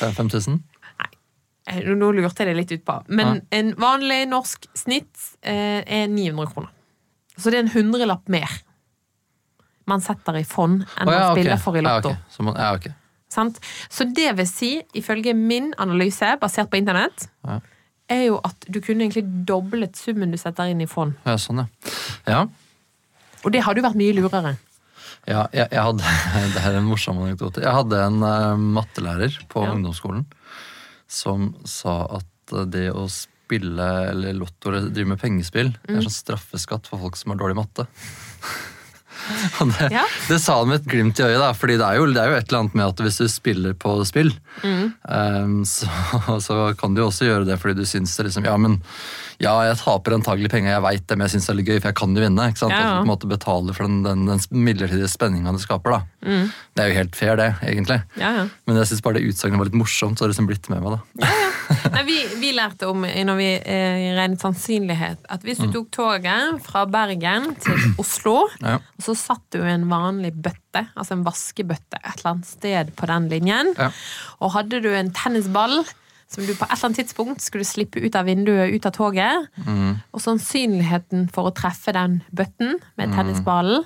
5000? 0.00 0.58
Nei, 1.00 1.80
Nå 1.94 2.10
lurte 2.16 2.42
jeg 2.42 2.50
det 2.50 2.56
litt 2.58 2.72
ut 2.74 2.84
på. 2.86 2.96
Men 3.14 3.42
en 3.54 3.74
vanlig 3.78 4.24
norsk 4.30 4.66
snitt 4.78 5.30
eh, 5.42 5.82
er 5.86 6.08
900 6.10 6.50
kroner. 6.54 6.72
Så 7.36 7.52
det 7.52 7.60
er 7.60 7.66
en 7.68 7.74
hundrelapp 7.74 8.28
mer 8.32 8.50
man 9.90 10.02
setter 10.04 10.38
i 10.38 10.44
fond 10.46 10.82
enn 10.84 11.08
oh, 11.08 11.14
ja, 11.14 11.20
man 11.30 11.36
spiller 11.36 11.60
for 11.60 11.78
i 11.78 11.82
Lotto. 11.84 12.12
Ja, 12.14 12.20
okay. 12.30 12.44
Man, 12.46 12.58
ja, 12.60 12.70
okay. 12.76 12.92
Sant? 13.30 13.60
Så 13.90 14.06
det 14.14 14.32
vil 14.38 14.48
si, 14.50 14.70
ifølge 14.98 15.34
min 15.34 15.72
analyse, 15.82 16.34
basert 16.42 16.70
på 16.70 16.78
internett, 16.80 17.28
Ja. 17.46 17.60
er 18.10 18.24
jo 18.26 18.40
at 18.44 18.66
du 18.66 18.80
kunne 18.82 19.06
egentlig 19.06 19.24
doblet 19.46 19.98
summen 19.98 20.32
du 20.34 20.38
setter 20.38 20.70
inn 20.70 20.82
i 20.82 20.88
fond. 20.90 21.14
Ja, 21.26 21.36
sånn, 21.38 21.62
ja. 21.62 21.92
Ja, 22.26 22.40
Og 23.44 23.52
det 23.54 23.62
hadde 23.64 23.80
jo 23.80 23.86
vært 23.86 23.96
mye 23.96 24.12
lurere. 24.18 24.56
Ja 25.30 25.46
jeg, 25.54 25.68
jeg 25.70 25.82
hadde, 25.86 26.14
det 26.54 26.62
er 26.66 26.78
en 26.80 26.88
morsom 26.90 27.20
anekdote. 27.22 27.62
Jeg 27.64 27.72
hadde 27.78 28.02
en 28.08 28.20
uh, 28.26 28.56
mattelærer 28.78 29.38
på 29.52 29.64
Ja. 29.66 29.72
ungdomsskolen 29.76 30.26
som 31.10 31.52
sa 31.66 31.94
at 32.20 32.54
eh, 32.54 32.66
det 32.70 32.88
å 32.94 33.06
spille 33.10 33.86
eller 34.12 34.36
lotto 34.38 34.70
eller 34.70 34.90
drive 34.94 35.08
med 35.14 35.18
pengespill 35.22 35.72
Mm. 35.88 35.96
er 35.96 36.04
sånn 36.06 36.14
straffeskatt 36.20 36.86
for 36.86 37.02
folk 37.02 37.16
som 37.18 37.32
har 37.32 37.40
dårlig 37.40 37.56
matte. 37.58 37.86
Det, 39.60 39.88
Ja. 39.92 40.04
det 40.28 40.38
sa 40.40 40.56
han 40.60 40.68
med 40.70 40.80
et 40.80 40.86
glimt 40.88 41.18
i 41.20 41.22
øyet, 41.26 41.38
da, 41.42 41.50
fordi 41.54 41.76
det 41.78 41.84
er, 41.86 41.98
jo, 42.00 42.06
det 42.14 42.22
er 42.22 42.30
jo 42.32 42.36
et 42.38 42.48
eller 42.48 42.60
annet 42.62 42.76
med 42.78 42.86
at 42.88 43.02
hvis 43.04 43.18
du 43.20 43.26
spiller 43.28 43.74
på 43.78 43.92
spill, 44.08 44.30
Mm. 44.64 44.86
um, 45.04 45.64
så, 45.68 45.86
så 46.40 46.56
kan 46.78 46.94
du 46.94 47.02
jo 47.02 47.08
også 47.10 47.28
gjøre 47.28 47.46
det 47.50 47.58
fordi 47.60 47.76
du 47.82 47.84
syns 47.86 48.14
det 48.16 48.26
liksom 48.30 48.46
Ja, 48.48 48.56
men 48.56 48.78
ja, 49.40 49.54
jeg 49.64 49.76
taper 49.80 50.14
antagelig 50.18 50.50
penger, 50.52 50.74
jeg 50.74 50.84
veit 50.84 51.06
det, 51.08 51.16
men 51.16 51.24
jeg 51.26 51.32
syns 51.34 51.46
det 51.48 51.52
er 51.54 51.58
litt 51.60 51.68
gøy, 51.70 51.78
for 51.80 51.88
jeg 51.90 51.98
kan 52.00 52.16
jo 52.16 52.24
vinne. 52.26 52.48
ikke 52.52 52.60
sant? 52.60 52.74
Ja, 52.74 52.80
ja. 52.80 52.86
At 52.86 52.90
du 52.90 52.98
på 53.00 53.06
en 53.06 53.12
måte 53.14 53.30
betaler 53.30 53.76
for 53.76 53.88
den, 53.88 54.02
den, 54.04 54.26
den 54.28 54.42
midlertidige 54.68 55.08
spenninga 55.08 55.54
det 55.56 55.62
skaper. 55.64 55.96
da. 55.96 56.00
Mm. 56.28 56.50
Det 56.76 56.84
er 56.84 56.90
jo 56.92 56.98
helt 57.00 57.16
fair, 57.16 57.36
det, 57.40 57.48
egentlig. 57.64 58.00
Ja, 58.20 58.32
ja. 58.40 58.44
Men 58.68 58.80
jeg 58.82 58.90
syns 58.92 59.00
bare 59.06 59.16
det 59.20 59.30
utsagnet 59.32 59.58
var 59.62 59.70
litt 59.70 59.78
morsomt, 59.80 60.18
så 60.20 60.24
har 60.26 60.30
det 60.30 60.36
liksom 60.36 60.50
blitt 60.50 60.68
med 60.72 60.84
meg. 60.84 60.98
da. 60.98 61.30
Nei, 61.94 62.02
vi, 62.08 62.16
vi 62.42 62.48
lærte 62.56 62.88
om 62.90 63.04
når 63.06 63.36
vi 63.38 63.48
eh, 63.62 64.08
regnet 64.18 64.42
sannsynlighet, 64.42 65.20
at 65.30 65.44
hvis 65.46 65.60
du 65.62 65.68
tok 65.72 65.88
toget 65.94 66.58
fra 66.66 66.82
Bergen 66.90 67.52
til 67.62 67.78
Oslo, 68.02 68.36
og 68.50 69.04
så 69.06 69.14
satt 69.16 69.44
du 69.54 69.60
i 69.62 69.70
en 69.72 69.86
vanlig 69.90 70.32
bøtte, 70.34 70.84
altså 70.98 71.14
en 71.16 71.24
vaskebøtte, 71.26 72.00
et 72.02 72.12
eller 72.18 72.32
annet 72.34 72.50
sted 72.50 72.92
på 72.98 73.08
den 73.10 73.30
linjen, 73.32 73.72
Ja. 73.78 73.88
og 74.42 74.52
hadde 74.58 74.82
du 74.82 74.90
en 74.92 75.12
tennisball 75.14 75.80
som 76.30 76.46
du 76.46 76.52
på 76.54 76.64
et 76.64 76.70
eller 76.70 76.86
annet 76.86 77.00
tidspunkt 77.02 77.42
skulle 77.42 77.66
slippe 77.66 78.00
ut 78.02 78.14
av 78.14 78.28
vinduet 78.28 78.70
ut 78.70 78.86
av 78.86 78.94
toget, 78.94 79.48
og 80.14 80.22
sannsynligheten 80.22 81.26
for 81.34 81.50
å 81.50 81.54
treffe 81.56 81.94
den 81.96 82.20
bøtten 82.30 82.78
med 83.00 83.16
tennisballen, 83.16 83.84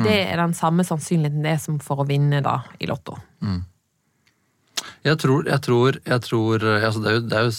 det 0.00 0.20
er 0.30 0.38
den 0.38 0.54
samme 0.54 0.86
sannsynligheten 0.86 1.42
det 1.44 1.56
er 1.56 1.60
som 1.60 1.80
for 1.82 2.00
å 2.00 2.06
vinne 2.08 2.38
da 2.46 2.60
i 2.78 2.86
Lotto. 2.88 3.18
Jeg 5.04 5.16
tror, 5.20 5.46
jeg 5.48 5.60
tror, 5.64 5.98
jeg 6.04 6.22
tror 6.24 6.64
altså 6.76 7.00
det 7.02 7.10
er 7.10 7.16
jo, 7.16 7.24
det 7.26 7.38
er 7.38 7.48
jo, 7.48 7.54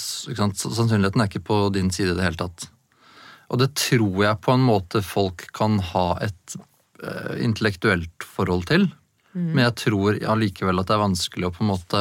Sannsynligheten 0.61 1.21
er 1.21 1.29
ikke 1.29 1.43
på 1.51 1.57
din 1.73 1.91
side 1.93 2.13
i 2.13 2.17
det 2.17 2.25
hele 2.25 2.39
tatt. 2.39 2.69
Og 3.51 3.59
det 3.59 3.73
tror 3.75 4.23
jeg 4.23 4.41
på 4.45 4.55
en 4.55 4.63
måte 4.63 5.01
folk 5.03 5.47
kan 5.57 5.79
ha 5.91 6.05
et 6.23 6.55
uh, 7.03 7.35
intellektuelt 7.41 8.23
forhold 8.23 8.69
til. 8.71 8.87
Men 9.33 9.63
jeg 9.63 9.75
tror 9.79 10.17
allikevel 10.33 10.81
at 10.81 10.89
det 10.89 10.95
er 10.97 11.05
vanskelig 11.05 11.47
å 11.47 11.53
på 11.55 11.63
en 11.63 11.69
måte 11.71 11.99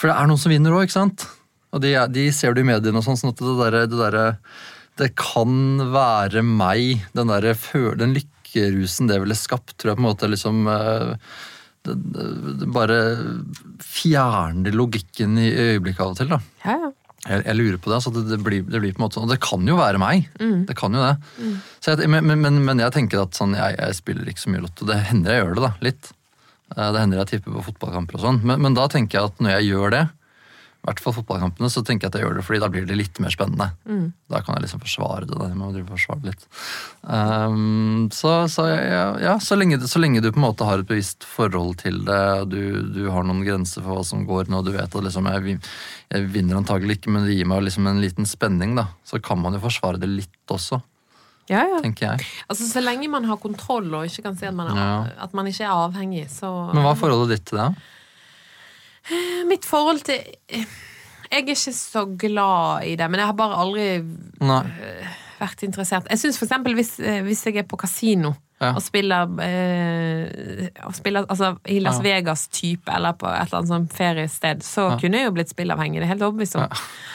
For 0.00 0.08
det 0.08 0.16
er 0.16 0.28
noen 0.30 0.40
som 0.40 0.52
vinner 0.54 0.72
òg, 0.72 0.86
ikke 0.88 0.96
sant? 0.96 1.26
Og 1.76 1.82
de, 1.84 1.92
de 2.10 2.24
ser 2.34 2.56
du 2.56 2.62
i 2.62 2.66
mediene 2.66 2.98
og 2.98 3.04
sånn, 3.06 3.18
sånn 3.20 3.34
at 3.34 3.40
det 3.44 3.56
derre 3.60 3.82
det, 3.86 3.98
derre- 4.00 4.38
det 5.00 5.10
kan 5.16 5.52
være 5.92 6.40
meg, 6.44 7.04
den 7.16 7.30
derre 7.30 7.52
den 8.00 8.16
lykkerusen 8.16 9.06
det 9.08 9.20
ville 9.22 9.36
skapt, 9.38 9.76
tror 9.78 9.92
jeg 9.92 10.00
på 10.00 10.02
en 10.02 10.08
måte 10.08 10.28
liksom 10.32 10.64
eh, 10.72 11.12
det, 11.86 11.94
det, 12.16 12.68
bare 12.74 12.96
fjerner 13.84 14.74
logikken 14.76 15.38
i 15.40 15.50
øyeblikket 15.52 16.02
av 16.04 16.12
og 16.14 16.18
til. 16.20 16.32
da. 16.34 16.40
Ja, 16.64 16.74
ja. 16.86 16.90
Jeg, 17.28 17.42
jeg 17.44 17.56
lurer 17.58 17.76
på 17.84 17.90
det. 17.90 17.96
altså 17.98 18.10
det, 18.14 18.22
det, 18.30 18.38
blir, 18.44 18.62
det 18.64 18.78
blir 18.80 18.94
på 18.96 19.02
en 19.02 19.04
måte 19.04 19.18
sånn, 19.18 19.26
Og 19.28 19.32
det 19.34 19.42
kan 19.44 19.66
jo 19.68 19.74
være 19.76 19.98
meg. 20.00 20.28
Det 20.40 20.76
kan 20.78 20.94
jo 20.96 21.02
det. 21.04 21.50
Så 21.84 21.92
jeg, 21.92 22.08
men, 22.08 22.24
men, 22.24 22.40
men- 22.40 22.62
men 22.64 22.80
jeg 22.80 22.94
tenker 22.96 23.20
at 23.26 23.36
sånn, 23.36 23.52
jeg, 23.58 23.76
jeg 23.76 23.98
spiller 23.98 24.30
ikke 24.32 24.40
så 24.40 24.52
mye 24.54 24.62
lotto. 24.64 24.88
Det 24.88 24.96
hender 25.10 25.34
jeg 25.36 25.42
gjør 25.44 25.58
det, 25.58 25.64
da. 25.66 25.72
Litt. 25.84 26.08
Eh, 26.76 26.88
Det 26.92 27.00
hender 27.02 27.22
jeg 27.24 27.34
tipper 27.36 27.58
på 27.58 27.66
fotballkamper 27.72 28.18
og 28.20 28.26
sånn. 28.28 28.40
Men, 28.46 28.60
men 28.62 28.74
da 28.78 28.88
tenker 28.88 29.18
jeg 29.20 29.30
at 29.32 29.40
når 29.44 29.56
jeg 29.58 29.70
gjør 29.72 29.94
det, 29.98 30.06
i 30.80 30.86
hvert 30.88 31.00
fall 31.04 31.12
fotballkampene, 31.12 31.68
så 31.68 31.82
tenker 31.84 32.06
jeg 32.06 32.08
at 32.08 32.14
jeg 32.16 32.24
gjør 32.24 32.38
det 32.38 32.42
fordi 32.46 32.60
da 32.62 32.68
blir 32.72 32.86
det 32.88 32.94
litt 32.96 33.18
mer 33.20 33.28
spennende. 33.34 33.66
Da 34.32 34.38
kan 34.40 34.54
jeg 34.56 34.62
liksom 34.64 34.80
forsvare 34.80 35.26
det. 35.28 35.36
Jeg 35.50 35.58
må 35.60 35.66
drive 35.74 35.90
forsvare 35.92 36.24
litt. 36.30 36.46
Um, 37.04 38.06
så 38.16 38.32
så, 38.48 38.64
ja, 38.70 39.02
ja, 39.20 39.34
så, 39.44 39.58
lenge, 39.60 39.76
så 39.84 40.00
lenge 40.00 40.22
du 40.24 40.30
på 40.32 40.40
en 40.40 40.46
måte 40.46 40.64
har 40.64 40.80
et 40.80 40.88
bevisst 40.88 41.26
forhold 41.28 41.76
til 41.82 42.00
det, 42.08 42.22
du, 42.48 42.62
du 42.96 43.02
har 43.12 43.28
noen 43.28 43.44
grenser 43.44 43.84
for 43.84 43.98
hva 43.98 44.06
som 44.08 44.24
går 44.24 44.48
nå, 44.48 44.62
du 44.64 44.72
vet 44.72 44.88
at 44.88 45.04
liksom, 45.04 45.28
jeg, 45.36 45.58
jeg 46.14 46.30
vinner 46.32 46.62
antagelig 46.62 46.96
ikke, 47.02 47.12
men 47.12 47.28
det 47.28 47.36
gir 47.36 47.52
meg 47.52 47.66
liksom 47.68 47.90
en 47.90 48.00
liten 48.00 48.24
spenning, 48.28 48.72
da. 48.80 48.86
Så 49.04 49.20
kan 49.20 49.40
man 49.44 49.58
jo 49.58 49.60
forsvare 49.66 50.00
det 50.00 50.08
litt 50.08 50.54
også, 50.56 50.80
ja, 51.50 51.64
ja. 51.66 51.80
tenker 51.84 52.06
jeg. 52.12 52.26
Altså, 52.48 52.68
Så 52.70 52.80
lenge 52.84 53.08
man 53.10 53.24
har 53.28 53.36
kontroll 53.42 53.88
og 53.98 54.06
ikke 54.08 54.22
kan 54.28 54.36
si 54.38 54.46
at 54.48 54.54
man 54.54 54.70
er, 54.72 54.78
Ja. 54.80 55.24
at 55.26 55.34
man 55.34 55.46
ikke 55.50 55.64
er 55.66 55.74
avhengig, 55.74 56.28
så 56.30 56.50
Men 56.72 56.84
hva 56.84 56.92
er 56.94 57.00
forholdet 57.02 57.34
ditt 57.36 57.46
til 57.50 57.58
det? 57.58 57.70
Mitt 59.50 59.64
forhold 59.66 60.04
til 60.06 60.20
Jeg 60.50 60.66
er 61.30 61.42
ikke 61.44 61.72
så 61.74 62.04
glad 62.18 62.84
i 62.90 62.96
det, 62.98 63.06
men 63.10 63.20
jeg 63.22 63.26
har 63.30 63.36
bare 63.38 63.58
aldri 63.62 63.88
Nei. 64.40 64.62
Vært 65.40 65.64
interessert. 65.66 66.06
Jeg 66.10 66.18
synes 66.22 66.38
for 66.38 66.46
eksempel 66.46 66.74
hvis, 66.78 66.94
eh, 67.00 67.20
hvis 67.26 67.42
jeg 67.46 67.56
er 67.62 67.66
på 67.68 67.78
kasino 67.80 68.34
Ja. 68.60 68.74
og 68.76 68.82
spiller, 68.84 69.24
eh, 69.40 70.68
og 70.84 70.94
spiller 70.94 71.24
altså, 71.32 71.54
i 71.66 71.78
Las 71.80 71.96
Ja. 71.98 72.02
Vegas-type 72.02 72.92
eller 72.94 73.12
på 73.16 73.26
et 73.26 73.46
eller 73.48 73.58
annet 73.62 73.70
sånn 73.72 73.86
feriested, 73.88 74.62
så 74.62 74.90
Ja. 74.90 74.96
kunne 75.00 75.16
jeg 75.16 75.24
jo 75.26 75.32
blitt 75.32 75.48
spillavhengig. 75.54 75.94
Det 76.00 76.02
er 76.02 76.12
helt 76.14 76.22
overbevist 76.22 76.56
om. 76.56 76.68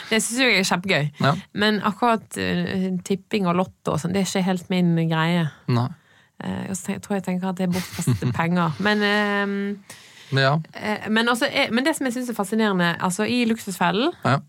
Det 0.09 0.21
syns 0.23 0.39
jeg 0.39 0.59
er 0.59 0.63
kjempegøy. 0.63 1.35
Men 1.53 1.81
akkurat 1.81 2.37
uh, 2.37 2.97
tipping 3.03 3.45
og 3.47 3.55
lotto 3.55 3.93
og 3.93 3.99
sånn, 3.99 4.13
det 4.13 4.21
er 4.23 4.25
ikke 4.25 4.43
helt 4.45 4.69
min 4.69 4.95
greie. 5.09 5.49
Nei. 5.67 5.87
Uh, 6.43 6.65
jeg 6.89 7.01
tror 7.01 7.15
jeg 7.15 7.23
tenker 7.23 7.47
at 7.49 7.55
det 7.57 7.69
er 7.69 7.73
bortkastede 7.73 8.33
penger. 8.41 8.73
Men 8.79 9.05
uh, 9.05 10.37
ja. 10.41 10.57
Eh, 10.73 11.07
Men, 11.09 11.27
også 11.29 11.45
men 11.71 11.83
det 11.85 11.95
som 11.95 12.05
jeg 12.07 12.13
syns 12.15 12.29
er 12.29 12.33
fascinerende, 12.33 12.97
altså 12.99 13.23
i 13.29 13.45
Luksusfellen 13.45 14.11
ja. 14.25 14.39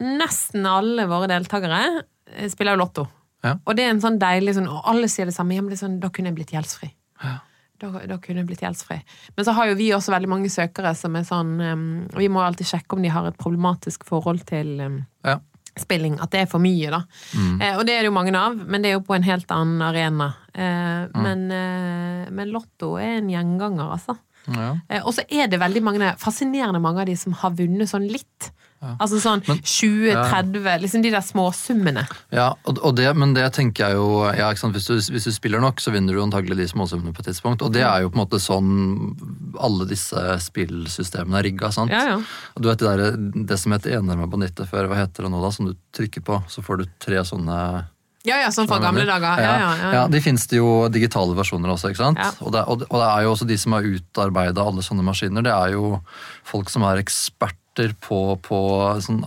Nesten 0.00 0.64
alle 0.66 1.04
våre 1.10 1.28
deltakere 1.28 2.02
eh, 2.32 2.48
spiller 2.48 2.72
jo 2.76 2.80
Lotto. 2.84 3.04
Ja. 3.48 3.56
Og 3.64 3.76
det 3.78 3.84
er 3.88 3.92
en 3.96 4.00
sånn 4.04 4.20
deilig 4.20 4.54
sånn, 4.58 4.68
og 4.70 4.84
alle 4.92 5.08
sier 5.10 5.28
det 5.30 5.34
samme. 5.36 5.56
Ja, 5.56 5.64
men 5.64 5.72
det 5.72 5.80
er 5.80 5.86
sånn, 5.86 5.98
da 6.02 6.10
kunne 6.12 6.30
jeg 6.32 6.38
blitt 6.42 6.52
gjeldsfri. 6.54 6.92
Ja. 7.24 7.38
Da, 7.78 7.92
da 8.10 8.16
kunne 8.18 8.42
jeg 8.42 8.48
blitt 8.48 8.62
gjeldsfri. 8.64 8.96
Men 9.36 9.44
så 9.46 9.52
har 9.54 9.68
jo 9.70 9.76
vi 9.78 9.92
også 9.94 10.10
veldig 10.10 10.28
mange 10.32 10.48
søkere 10.50 10.90
som 10.98 11.14
er 11.14 11.22
sånn 11.28 11.52
um, 11.62 11.84
Vi 12.18 12.26
må 12.34 12.40
alltid 12.42 12.66
sjekke 12.66 12.96
om 12.96 13.04
de 13.04 13.12
har 13.14 13.28
et 13.30 13.36
problematisk 13.38 14.02
forhold 14.08 14.42
til 14.48 14.72
um, 14.82 14.96
Ja. 15.26 15.36
spilling. 15.78 16.16
At 16.18 16.32
det 16.34 16.40
er 16.42 16.48
for 16.50 16.58
mye, 16.58 16.90
da. 16.90 17.04
Eh, 17.62 17.76
og 17.78 17.84
det 17.86 17.94
er 17.94 18.02
det 18.02 18.08
jo 18.10 18.14
mange 18.16 18.34
av, 18.34 18.56
men 18.66 18.82
det 18.82 18.90
er 18.90 18.96
jo 18.96 19.04
på 19.06 19.14
en 19.14 19.22
helt 19.28 19.46
annen 19.54 19.84
arena. 19.86 20.32
Eh, 20.58 21.04
men, 21.22 21.44
eh, 21.54 22.24
men 22.34 22.50
Lotto 22.50 22.96
er 22.98 23.20
en 23.20 23.30
gjenganger, 23.30 23.92
altså. 23.94 24.16
ja. 24.50 24.72
Eh, 24.90 25.06
Og 25.06 25.14
så 25.14 25.22
er 25.30 25.46
det 25.46 25.60
veldig 25.62 25.82
mange, 25.86 26.10
fascinerende 26.18 26.82
mange 26.82 27.04
av 27.04 27.06
de 27.06 27.14
som 27.20 27.32
har 27.44 27.54
vunnet 27.54 27.86
sånn 27.94 28.10
litt. 28.10 28.50
Altså 28.78 29.18
sånn 29.18 29.40
20-30, 29.42 30.66
liksom 30.84 31.02
de 31.02 31.10
der 31.10 31.24
småsummene. 31.24 32.04
Ja, 32.34 32.52
og, 32.62 32.92
det, 32.94 33.08
men 33.18 33.34
det 33.34 33.48
tenker 33.56 33.90
jeg 33.90 33.98
jo 33.98 34.22
ja? 34.38 34.52
Hvis, 34.54 34.86
du, 34.86 34.94
hvis 35.14 35.26
du 35.26 35.32
spiller 35.34 35.62
nok, 35.62 35.82
så 35.82 35.90
vinner 35.94 36.14
du 36.14 36.22
antagelig 36.22 36.60
de 36.60 36.68
småsummene 36.70 37.14
på 37.14 37.24
et 37.24 37.30
tidspunkt. 37.32 37.64
Og 37.66 37.74
det 37.74 37.82
er 37.82 38.04
jo 38.04 38.12
på 38.12 38.20
en 38.20 38.22
måte 38.22 38.40
sånn 38.42 38.70
alle 39.58 39.88
disse 39.90 40.22
spillsystemene 40.46 41.40
er 41.40 41.48
rigga. 41.50 41.72
sant? 41.74 41.90
Ja, 41.90 42.14
ja. 42.14 42.16
Du 42.54 42.70
vet 42.70 42.78
det, 42.78 42.94
der, 43.02 43.44
det 43.50 43.58
som 43.58 43.74
het 43.74 43.90
enarma 43.90 44.30
banditter 44.30 44.68
før, 44.70 44.90
hva 44.90 45.02
heter 45.02 45.26
det 45.26 45.34
nå 45.34 45.42
da? 45.42 45.52
Som 45.54 45.72
du 45.72 45.76
trykker 45.96 46.22
på, 46.24 46.40
så 46.46 46.62
får 46.62 46.82
du 46.82 46.90
tre 47.02 47.22
sånne 47.26 47.60
Ja, 48.28 48.38
ja, 48.44 48.48
sånn 48.54 48.70
fra 48.70 48.78
gamle 48.82 49.06
dager. 49.08 49.42
Ja, 49.42 49.52
ja, 49.58 49.70
ja. 49.82 49.92
ja, 49.98 50.08
De 50.12 50.22
fins 50.22 50.46
det 50.50 50.60
jo 50.60 50.86
digitale 50.92 51.34
versjoner 51.38 51.74
også, 51.74 51.90
ikke 51.90 52.04
sant? 52.04 52.22
Ja. 52.22 52.30
Og, 52.38 52.54
det, 52.54 52.62
og, 52.62 52.82
det, 52.82 52.92
og 52.92 53.02
det 53.02 53.10
er 53.10 53.26
jo 53.26 53.34
også 53.34 53.48
de 53.50 53.58
som 53.58 53.74
har 53.74 53.86
utarbeida 53.90 54.70
alle 54.70 54.86
sånne 54.86 55.06
maskiner, 55.06 55.46
det 55.46 55.54
er 55.54 55.74
jo 55.74 55.96
folk 56.46 56.70
som 56.70 56.86
er 56.86 57.02
eksperter 57.02 57.67
på, 58.04 58.18
på 58.44 58.58
sånn 59.04 59.20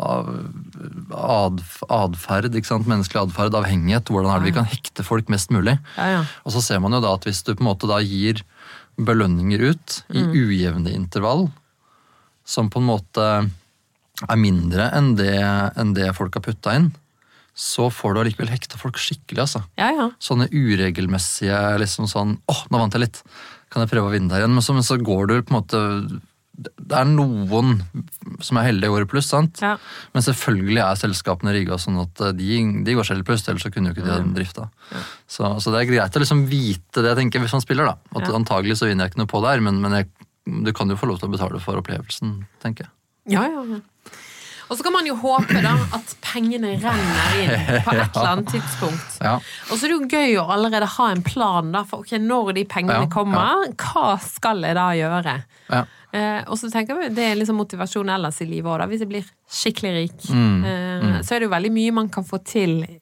atferd, 1.11 2.51
menneskelig 2.87 3.21
atferd, 3.25 3.55
avhengighet. 3.57 4.09
Hvordan 4.11 4.31
er 4.33 4.39
det 4.43 4.49
vi 4.49 4.55
kan 4.57 4.69
hekte 4.69 5.05
folk 5.07 5.29
mest 5.31 5.51
mulig? 5.53 5.77
Ja, 5.97 6.07
ja. 6.17 6.21
Og 6.45 6.55
så 6.55 6.61
ser 6.65 6.81
man 6.83 6.95
jo 6.95 7.01
da 7.03 7.13
at 7.17 7.27
hvis 7.27 7.43
du 7.47 7.53
på 7.53 7.61
en 7.63 7.69
måte 7.71 7.89
da 7.89 7.99
gir 8.03 8.43
belønninger 9.01 9.63
ut 9.71 10.01
i 10.11 10.21
Mm. 10.21 10.31
ujevne 10.35 10.91
intervall, 10.93 11.49
som 12.45 12.69
på 12.69 12.79
en 12.81 12.89
måte 12.89 13.27
er 14.29 14.37
mindre 14.37 14.91
enn 14.93 15.15
det, 15.15 15.31
enn 15.77 15.93
det 15.97 16.11
folk 16.17 16.35
har 16.35 16.41
putta 16.45 16.75
inn, 16.75 16.91
så 17.55 17.89
får 17.91 18.13
du 18.13 18.19
allikevel 18.21 18.49
hekta 18.51 18.77
folk 18.79 18.97
skikkelig, 18.97 19.41
altså. 19.43 19.63
Ja, 19.77 19.89
ja. 19.91 20.09
Sånne 20.19 20.47
uregelmessige 20.51 21.57
liksom 21.81 22.07
sånn 22.07 22.37
åh, 22.47 22.61
nå 22.71 22.79
vant 22.79 22.93
jeg 22.95 23.01
litt. 23.07 23.21
Kan 23.71 23.81
jeg 23.83 23.91
prøve 23.91 24.07
å 24.09 24.13
vinne 24.13 24.29
der 24.31 24.43
igjen? 24.43 24.53
Men 24.55 24.61
så, 24.63 24.73
men 24.75 24.83
så 24.83 24.97
går 24.99 25.27
du 25.27 25.35
på 25.41 25.51
en 25.53 25.59
måte 25.61 25.81
Det 26.53 26.97
er 26.99 27.05
noen 27.07 27.77
som 28.43 28.57
er 28.59 28.67
heldige 28.67 28.89
i 28.91 28.93
året 28.93 29.09
pluss, 29.09 29.29
sant? 29.31 29.61
Ja. 29.63 29.77
Men 30.13 30.25
selvfølgelig 30.25 30.81
er 30.83 30.99
selskapene 30.99 31.53
rigga 31.55 31.77
sånn 31.79 31.97
at 32.03 32.21
eh, 32.27 32.33
de, 32.37 32.57
de 32.85 32.95
går 32.97 33.07
selv 33.07 33.23
i 33.23 33.27
pluss, 33.29 33.45
ellers 33.47 33.63
så 33.65 33.71
kunne 33.73 33.89
jo 33.89 33.95
ikke 33.95 34.05
de 34.05 34.11
Mm. 34.19 34.27
ha 34.33 34.35
drifta. 34.35 34.67
Så, 35.31 35.47
så 35.63 35.71
det 35.73 35.79
er 35.81 35.89
greit 35.93 36.17
å 36.19 36.23
liksom 36.23 36.43
vite 36.51 37.01
det, 37.01 37.13
jeg 37.13 37.21
tenker, 37.23 37.39
hvis 37.45 37.55
man 37.55 37.63
spiller, 37.63 37.85
da. 37.93 37.95
At 38.19 38.27
Ja. 38.27 38.35
antagelig 38.37 38.77
så 38.81 38.89
vinner 38.91 39.07
jeg 39.07 39.13
ikke 39.15 39.23
noe 39.23 39.31
på 39.31 39.41
der, 39.47 39.63
men, 39.63 39.79
men 39.81 39.95
jeg, 40.01 40.09
du 40.67 40.73
kan 40.75 40.89
jo 40.91 40.99
få 40.99 41.07
lov 41.09 41.21
til 41.23 41.29
å 41.31 41.35
betale 41.37 41.59
for 41.63 41.79
opplevelsen, 41.79 42.41
tenker 42.61 42.85
jeg. 42.85 42.93
Ja, 43.37 43.47
ja, 43.47 43.63
ja. 43.77 43.79
Og 44.71 44.77
så 44.79 44.85
kan 44.85 44.93
man 44.95 45.03
jo 45.07 45.17
håpe 45.19 45.59
da 45.65 45.73
at 45.97 46.13
pengene 46.23 46.69
renner 46.79 47.33
inn 47.41 47.49
på 47.83 47.91
et 47.91 48.15
eller 48.15 48.29
annet 48.29 48.51
tidspunkt. 48.53 49.17
Ja. 49.19 49.33
Og 49.67 49.73
så 49.75 49.83
er 49.83 49.91
det 49.91 49.97
jo 49.97 50.07
gøy 50.07 50.37
å 50.39 50.45
allerede 50.55 50.87
ha 50.93 51.07
en 51.11 51.23
plan 51.27 51.73
da, 51.75 51.81
for 51.83 52.05
ok, 52.05 52.13
når 52.23 52.53
de 52.55 52.63
pengene 52.71 53.01
Ja, 53.03 53.09
kommer, 53.11 53.65
hva 53.75 54.13
skal 54.23 54.63
jeg 54.63 54.77
da 54.79 54.85
gjøre? 54.95 55.33
Ja. 55.71 55.81
Eh, 56.13 56.43
og 56.47 56.57
så 56.59 56.67
tenker 56.71 56.99
jeg 57.05 57.13
Det 57.15 57.23
er 57.23 57.35
liksom 57.39 57.55
motivasjon 57.55 58.09
ellers 58.11 58.41
i 58.43 58.45
livet 58.49 58.67
òg, 58.67 58.89
hvis 58.91 58.99
jeg 59.05 59.07
blir 59.11 59.27
skikkelig 59.47 59.91
rik. 59.95 60.25
Mm, 60.29 60.63
Eh, 60.65 61.21
Så 61.23 61.35
er 61.35 61.39
det 61.39 61.47
jo 61.49 61.55
veldig 61.55 61.71
mye 61.71 61.91
man 61.93 62.09
kan 62.09 62.23
få 62.23 62.43
til 62.43 62.83
i 62.83 62.99